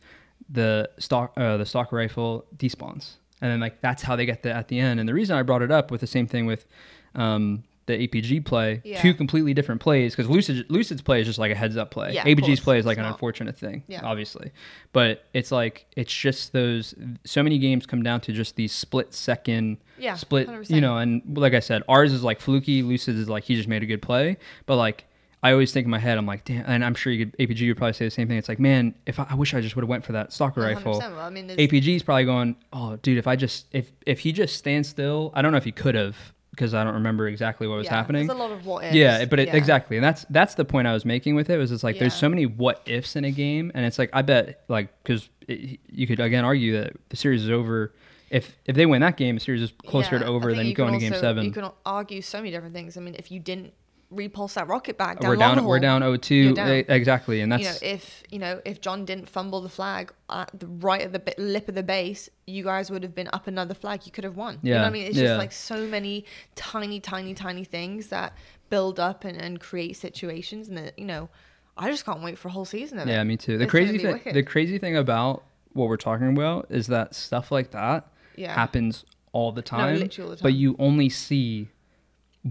[0.50, 4.52] The stock, uh, the stock rifle despawns, and then like that's how they get the
[4.52, 5.00] at the end.
[5.00, 6.66] And the reason I brought it up with the same thing with
[7.14, 9.00] um, the APG play, Yeah.
[9.02, 12.12] two completely different plays because Lucid Lucid's play is just like a heads up play.
[12.14, 13.12] Yeah, APG's play is like It's an not.
[13.12, 14.00] unfortunate thing, Yeah.
[14.02, 14.52] obviously.
[14.92, 16.94] But it's like it's just those.
[17.24, 20.48] So many games come down to just these split second, Yeah, split.
[20.48, 20.70] 100%.
[20.74, 22.82] You know, and like I said, ours is like fluky.
[22.82, 25.04] Lucid's is like he just made a good play, but like.
[25.42, 27.68] I always think in my head, I'm like, damn, and I'm sure you could, APG
[27.68, 28.38] would probably say the same thing.
[28.38, 30.62] It's like, man, if I, I wish I just would have went for that stalker
[30.62, 30.74] 100%.
[30.76, 30.98] rifle.
[31.00, 34.56] Well, I mean, APG's probably going, oh, dude, if I just if if he just
[34.56, 36.16] stands still, I don't know if he could have
[36.54, 38.26] because I don't remember exactly what was yeah, happening.
[38.26, 38.94] There's a lot of what ifs.
[38.94, 39.56] Yeah, but it, yeah.
[39.56, 41.58] exactly, and that's that's the point I was making with it.
[41.58, 44.22] Was it's like there's so many what ifs in a game, and it's like I
[44.22, 47.92] bet like because you could again argue that the series is over.
[48.30, 50.94] If if they win that game, the series is closer Yeah, to over than going
[50.94, 51.44] to game seven.
[51.44, 52.96] You can argue so many different things.
[52.96, 53.74] I mean, if you didn't
[54.10, 55.56] repulse that rocket back down we're down.
[55.56, 56.50] long We're down 0-2.
[56.50, 56.70] Eh, down.
[56.70, 60.12] e- Exactly, and you that's know, if you know if John didn't fumble the flag
[60.30, 63.46] at the right at the lip of the base, you guys would have been up
[63.46, 64.06] another flag.
[64.06, 64.58] You could have won.
[64.62, 65.06] You know what Yeah, I mean?
[65.06, 65.24] It's yeah.
[65.24, 66.24] just like so many
[66.54, 68.34] tiny, tiny, tiny things that
[68.70, 71.28] build up and, and create situations, and that you know,
[71.76, 73.10] I just can't wait for a whole season of it.
[73.12, 73.58] yeah, me too.
[73.58, 74.34] The It's crazy thing, wicked.
[74.34, 78.54] the crazy thing about what we're talking about is that stuff like that Yeah.
[78.54, 81.68] happens all the time, literally all the but you only see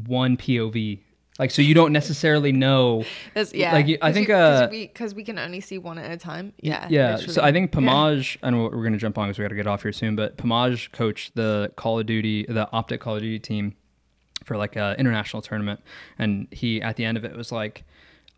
[0.07, 0.99] one POV.
[1.39, 3.03] Like, so you don't necessarily know.
[3.33, 3.73] There's- yeah.
[3.73, 6.53] like, I think, you- 'cause uh, we, we can only see one at a time.
[6.61, 6.87] Yeah.
[6.89, 7.15] Yeah.
[7.15, 7.41] So.
[7.41, 7.79] I think Yeah.
[7.81, 9.91] Pamaj, I know we're going to jump on because we got to get off here
[9.91, 13.75] soon, but Pamaj coached the Call of Duty, the OpTic Call of Duty team
[14.45, 15.79] for like a international tournament.
[16.19, 17.83] And he, at the end of it, was like,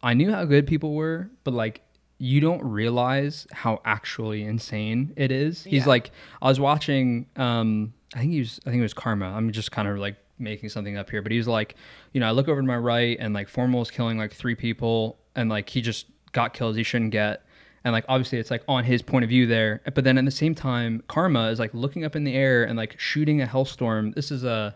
[0.01, 1.81] I knew how good people were, but like,
[2.17, 5.65] you don't realize how actually insane it is.
[5.65, 5.89] He's Yeah.
[5.89, 9.25] like, I was watching, um, I think he was, I think it was Karma.
[9.25, 11.75] I'm just kind of like making something up here, but he's like,
[12.13, 15.17] you know, I look over to my right and like Formal's killing like three people
[15.35, 17.45] and like he just got kills he shouldn't get.
[17.83, 19.81] And like obviously it's like on his point of view there.
[19.93, 22.77] But then at the same time, Karma is like looking up in the air and
[22.77, 24.13] like shooting a hellstorm.
[24.15, 24.75] This is a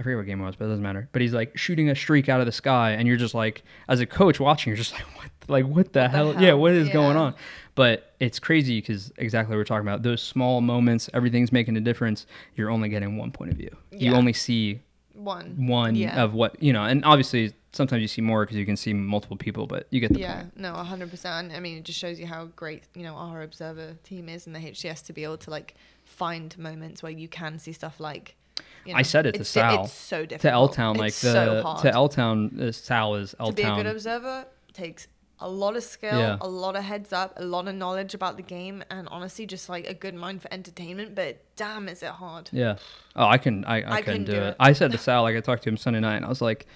[0.00, 1.10] I forget what game it was, but it doesn't matter.
[1.12, 4.00] But he's like shooting a streak out of the sky, and you're just like, as
[4.00, 6.34] a coach watching, you're just like, what, like what the, hell?
[6.34, 6.60] Yeah, hell?
[6.60, 7.34] what is going on?
[7.74, 10.02] But it's crazy because exactly what we're talking about.
[10.02, 12.26] Those small moments, everything's making a difference.
[12.56, 13.74] You're only getting one point of view.
[13.90, 14.80] You only see
[15.14, 15.66] one.
[15.66, 16.22] one Yeah.
[16.22, 19.36] of what you know, and obviously sometimes you see more because you can see multiple
[19.36, 20.58] people, but you get the yeah, point.
[20.58, 21.52] no, hundred percent.
[21.52, 24.54] I mean, it just shows you how great you know our observer team is and
[24.54, 25.74] the HCS to be able to like
[26.04, 28.36] find moments where you can see stuff like.
[28.84, 30.40] You I said it to Sal, It's so difficult.
[30.42, 31.82] To L Town, like the so hard.
[31.82, 35.06] to L Town, uh, Sal is L to be a good observer takes
[35.40, 36.36] a lot of skill, Yeah.
[36.40, 39.68] a lot of heads up, a lot of knowledge about the game, and honestly, just
[39.68, 41.14] like a good mind for entertainment.
[41.14, 42.50] But damn, is it hard?
[42.52, 42.76] Yeah.
[43.16, 43.64] Oh, I can.
[43.64, 44.46] I, I, I couldn't do do it.
[44.48, 44.56] it.
[44.60, 46.66] I said to Sal, like I talked to him Sunday night, and I was like,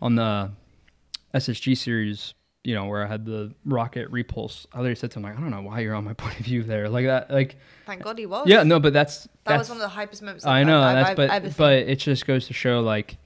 [0.00, 0.50] on the
[1.34, 2.34] SSG series,
[2.64, 4.66] you know, where I had the rocket repulse.
[4.72, 6.44] I literally said to him, like, I don't know why you're on my point of
[6.46, 7.56] view there, like that, like.
[7.86, 8.46] Thank God he was.
[8.48, 9.58] Yeah, no, but that's that that's.
[9.68, 10.46] was one of the hypest moments.
[10.46, 11.54] I I've- know I've, that's I've, but seen.
[11.58, 13.16] but it just goes to show like,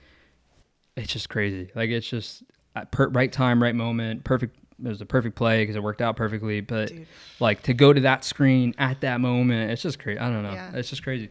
[0.96, 1.70] it's just crazy.
[1.74, 2.42] Like it's just
[2.76, 4.56] at per, right time, right moment, perfect.
[4.84, 6.60] It was a perfect play because it worked out perfectly.
[6.60, 7.06] But Dude.
[7.40, 10.18] like to go to that screen at that moment, it's just crazy.
[10.18, 10.52] I don't know.
[10.52, 10.72] Yeah.
[10.74, 11.30] It's just crazy.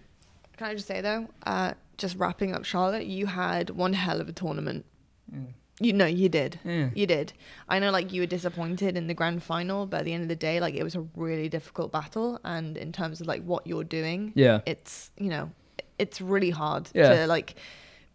[0.58, 4.30] Can I just say though, uh, just wrapping up Charlotte, you had one hell of
[4.30, 4.86] a tournament.
[5.80, 6.60] You know, you did.
[6.64, 6.89] Yeah.
[6.93, 7.34] You did.
[7.68, 10.30] I know, like you were disappointed in the grand final, but at the end of
[10.30, 12.39] the day, like it was a really difficult battle.
[12.45, 14.62] And in terms of like what you're doing, Yeah.
[14.68, 15.52] it's you know,
[15.97, 17.10] it's really hard Yeah.
[17.16, 17.56] to like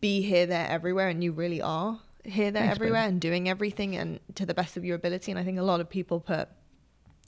[0.01, 3.12] be here, there, everywhere, and you really are here, there, Thanks, everywhere, babe.
[3.12, 5.30] and doing everything and to the best of your ability.
[5.32, 6.48] And I think a lot of people put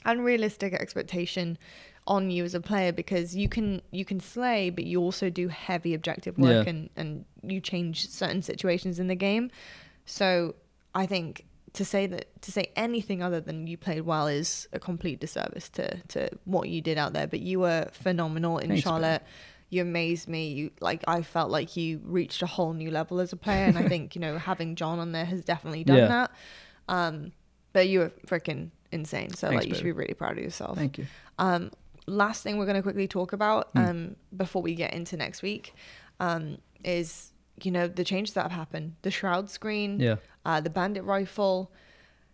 [0.05, 1.59] unrealistic expectation
[2.07, 5.49] on you as a player because you can you can slay but you also do
[5.49, 6.71] heavy objective work Yeah.
[6.71, 9.51] and and you change certain situations in the game
[10.07, 10.55] so
[10.95, 11.45] i think
[11.75, 15.69] to say that to say anything other than you played well is a complete disservice
[15.71, 18.93] to to what you did out there but you were phenomenal in Thanks, babe.
[19.71, 23.33] You amazed me you like i felt like you reached a whole new level as
[23.33, 26.09] a player and i think you know having john on there has definitely done Yeah.
[26.09, 26.31] that
[26.89, 27.33] um
[27.73, 30.77] but you were freaking insane so Thanks, like you should be really proud of yourself
[30.79, 31.07] Thank you.
[31.39, 31.71] um,
[32.07, 33.79] last thing we're going to quickly talk about Hmm.
[33.79, 35.75] um, before we get into next week
[36.21, 40.17] um, is you know the changes that have happened the shroud screen Yeah.
[40.47, 41.71] uh, the bandit rifle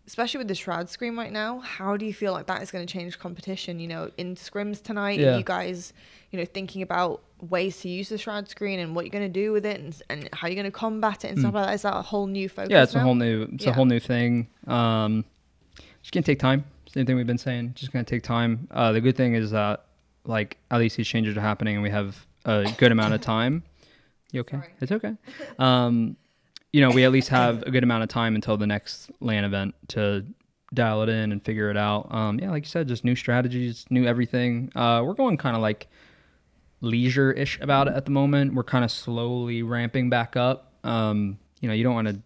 [0.06, 2.86] especially with the shroud screen right now how do you feel like that is going
[2.86, 5.34] to change competition you know in scrims tonight Yeah.
[5.34, 5.92] are you guys
[6.30, 9.40] you know thinking about ways to use the shroud screen and what you're going to
[9.42, 11.74] do with it and, and how you're going to combat it and stuff like that
[11.74, 12.72] is that a whole new focus Hmm.
[12.72, 14.48] Yeah, it's a whole new it's a whole new thing.
[14.66, 15.24] Um
[16.02, 16.64] just gonna take time.
[16.92, 17.72] Same thing we've been saying.
[17.74, 18.68] Just gonna take time.
[18.70, 19.84] Uh the good thing is that
[20.26, 23.62] like at least these changes are happening and we have a good amount of time.
[24.32, 24.56] You okay?
[24.58, 24.72] Sorry.
[24.80, 25.14] It's okay.
[25.58, 26.16] Um
[26.74, 29.44] you know, we at least have a good amount of time until the next LAN
[29.44, 30.24] event to
[30.72, 32.12] dial it in and figure it out.
[32.12, 34.72] Um yeah, like you said, just new strategies, new everything.
[34.74, 35.86] Uh we're going kind of like
[36.80, 38.54] leisure-ish about it at the moment.
[38.54, 40.72] We're kind of slowly ramping back up.
[40.84, 42.20] Um, you know, you don't want to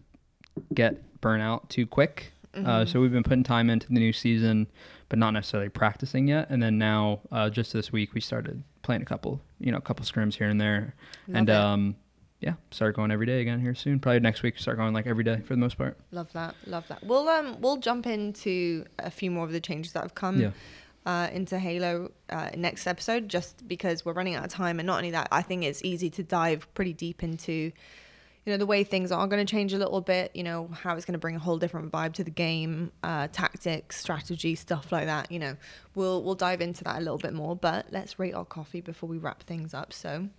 [0.73, 2.33] get burnout too quick.
[2.65, 4.67] Uh, so we've been putting time into the new season,
[5.07, 6.49] but not necessarily practicing yet.
[6.49, 9.81] And then now, uh, just this week, we started playing a couple, you know, a
[9.81, 10.95] couple scrims here and there,
[11.27, 11.53] Love and it.
[12.41, 13.99] Yeah, start going every day again here soon.
[13.99, 15.97] Probably next week, start going like every day for the most part.
[16.11, 16.55] Love that.
[16.67, 17.03] Love that.
[17.03, 20.51] We'll um we'll jump into a few more of the changes that have come Yeah.
[21.05, 24.97] uh, into Halo uh, next episode, just because we're running out of time, and not
[24.97, 27.71] only that, I think it's easy to dive pretty deep into.
[28.45, 30.31] You know the way things are going to change a little bit.
[30.33, 33.27] You know how it's going to bring a whole different vibe to the game, uh,
[33.33, 35.29] tactics, strategy, stuff like that.
[35.31, 35.57] You know,
[35.93, 37.55] we'll we'll dive into that a little bit more.
[37.55, 39.91] But let's rate our coffee before we wrap things up.
[39.93, 40.29] So,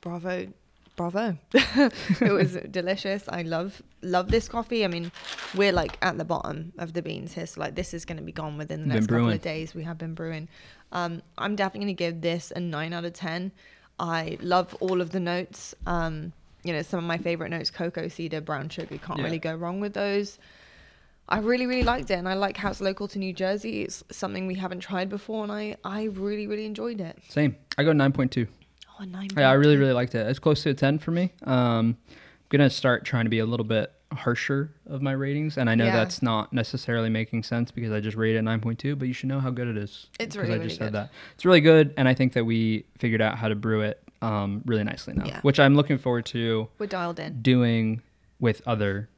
[0.00, 0.48] bravo,
[0.96, 1.36] bravo!
[1.52, 3.24] it was delicious.
[3.28, 4.84] I love love this coffee.
[4.84, 5.12] I mean,
[5.54, 8.22] we're like at the bottom of the beans here, so like this is going to
[8.24, 9.74] be gone within the Been next couple of days.
[9.74, 10.48] We have been brewing.
[10.92, 13.52] Um, I'm definitely going to give this a nine out of ten.
[13.98, 15.74] I love all of the notes.
[15.86, 16.32] Um,
[16.64, 18.92] you know, some of my favorite notes: cocoa, cedar, brown sugar.
[18.94, 19.24] you Can't Yeah.
[19.24, 20.38] really go wrong with those.
[21.28, 23.82] I really, really liked it, and I like how it's local to New Jersey.
[23.82, 27.18] It's something we haven't tried before, and I, I really, really enjoyed it.
[27.28, 27.56] Same.
[27.76, 28.46] I go 9.2.
[29.00, 29.28] Oh, nine.
[29.36, 30.26] Yeah, I really, really liked it.
[30.26, 31.32] It's close to a 10 for me.
[31.44, 31.96] Um, I'm
[32.48, 35.58] going to start trying to be a little bit harsher of my ratings.
[35.58, 35.96] And I know Yeah.
[35.96, 39.40] that's not necessarily making sense because I just rated it 9.2, but you should know
[39.40, 40.06] how good it is.
[40.20, 40.94] It's really, I really just said good.
[40.94, 41.10] that.
[41.34, 41.92] It's really good.
[41.96, 45.26] And I think that we figured out how to brew it um, really nicely now,
[45.26, 45.40] Yeah.
[45.42, 47.42] which I'm looking forward to We're dialed in.
[47.42, 48.00] doing
[48.40, 49.10] with other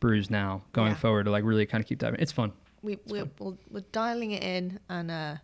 [0.00, 0.96] brews now going Yeah.
[0.96, 2.20] forward to like really kind of keep diving.
[2.20, 2.52] It's fun.
[2.82, 5.36] We we're, we're, we're dialing it in, and uh,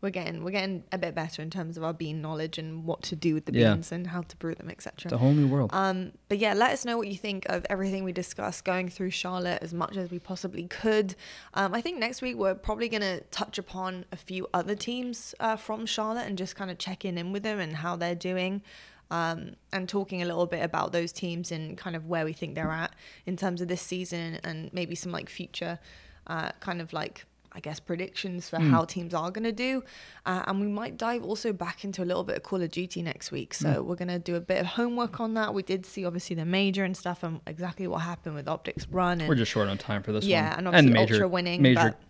[0.00, 3.02] we're getting we're getting a bit better in terms of our bean knowledge and what
[3.02, 3.72] to do with the Yeah.
[3.74, 4.92] beans and how to brew them, etc.
[5.06, 5.70] It's a whole new world.
[5.72, 9.10] Um, but yeah, let us know what you think of everything we discussed going through
[9.10, 11.16] Charlotte as much as we possibly could.
[11.54, 15.34] Um, I think next week we're probably going to touch upon a few other teams
[15.40, 18.62] uh, from Charlotte and just kind of checking in with them and how they're doing.
[19.10, 22.54] Um, and talking a little bit about those teams and kind of where we think
[22.54, 22.94] they're at
[23.24, 25.78] in terms of this season and maybe some like future
[26.26, 28.70] uh, kind of like I guess predictions for Mm.
[28.70, 29.82] how teams are going to do.
[30.26, 33.02] Uh, and we might dive also back into a little bit of Call of Duty
[33.02, 33.54] next week.
[33.54, 33.84] So Mm.
[33.86, 35.54] we're going to do a bit of homework on that.
[35.54, 39.20] We did see obviously the major and stuff and exactly what happened with Optics Run.
[39.20, 40.58] And We're just short on time for this Yeah, one.
[40.58, 42.00] and obviously major, Ultra winning, Major but-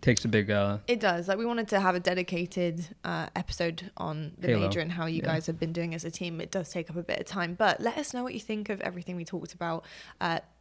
[0.00, 1.28] takes a big uh, it does.
[1.28, 4.60] Like we wanted to have a dedicated uh, episode on the Halo.
[4.66, 5.24] major and how you Yeah.
[5.32, 6.42] guys have been doing as a team.
[6.42, 8.68] It does take up a bit of time, but let us know what you think
[8.68, 9.84] of everything we talked about.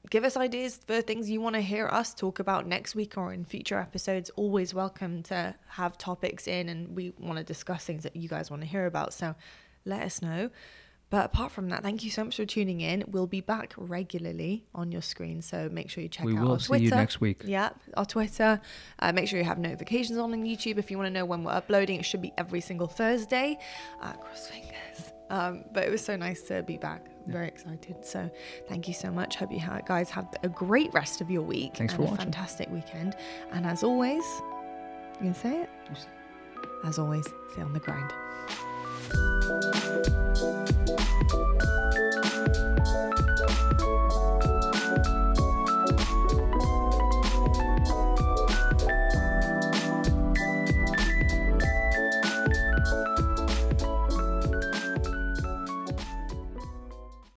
[0.10, 3.34] Give us ideas for things you want to hear us talk about next week or
[3.34, 4.30] in future episodes.
[4.36, 8.52] Always welcome to have topics in, and we want to discuss things that you guys
[8.52, 9.14] want to hear about.
[9.14, 9.34] So
[9.86, 10.50] let us know.
[11.10, 13.06] But apart from that, thank you so much for tuning in.
[13.08, 16.52] We'll be back regularly on your screen, so make sure you check we out will
[16.54, 16.84] our see Twitter.
[16.86, 17.42] you next week.
[17.46, 18.60] Yeah, our Twitter.
[19.00, 21.44] Uh, make sure you have notifications on on YouTube if you want to know when
[21.44, 22.00] we're uploading.
[22.00, 23.60] It should be every single Thursday.
[24.02, 25.13] Uh, cross fingers.
[25.34, 27.08] Um, but it was so nice to be back.
[27.26, 28.06] I'm very excited.
[28.06, 28.30] So
[28.68, 29.36] thank you so much.
[29.36, 31.76] Hope you ha- guys have a great rest of your week.
[31.76, 32.26] Thanks and for a watching.
[32.26, 33.16] fantastic weekend.
[33.52, 34.24] And as always,
[35.20, 35.70] you can say it.
[36.86, 38.12] As always, stay on the grind.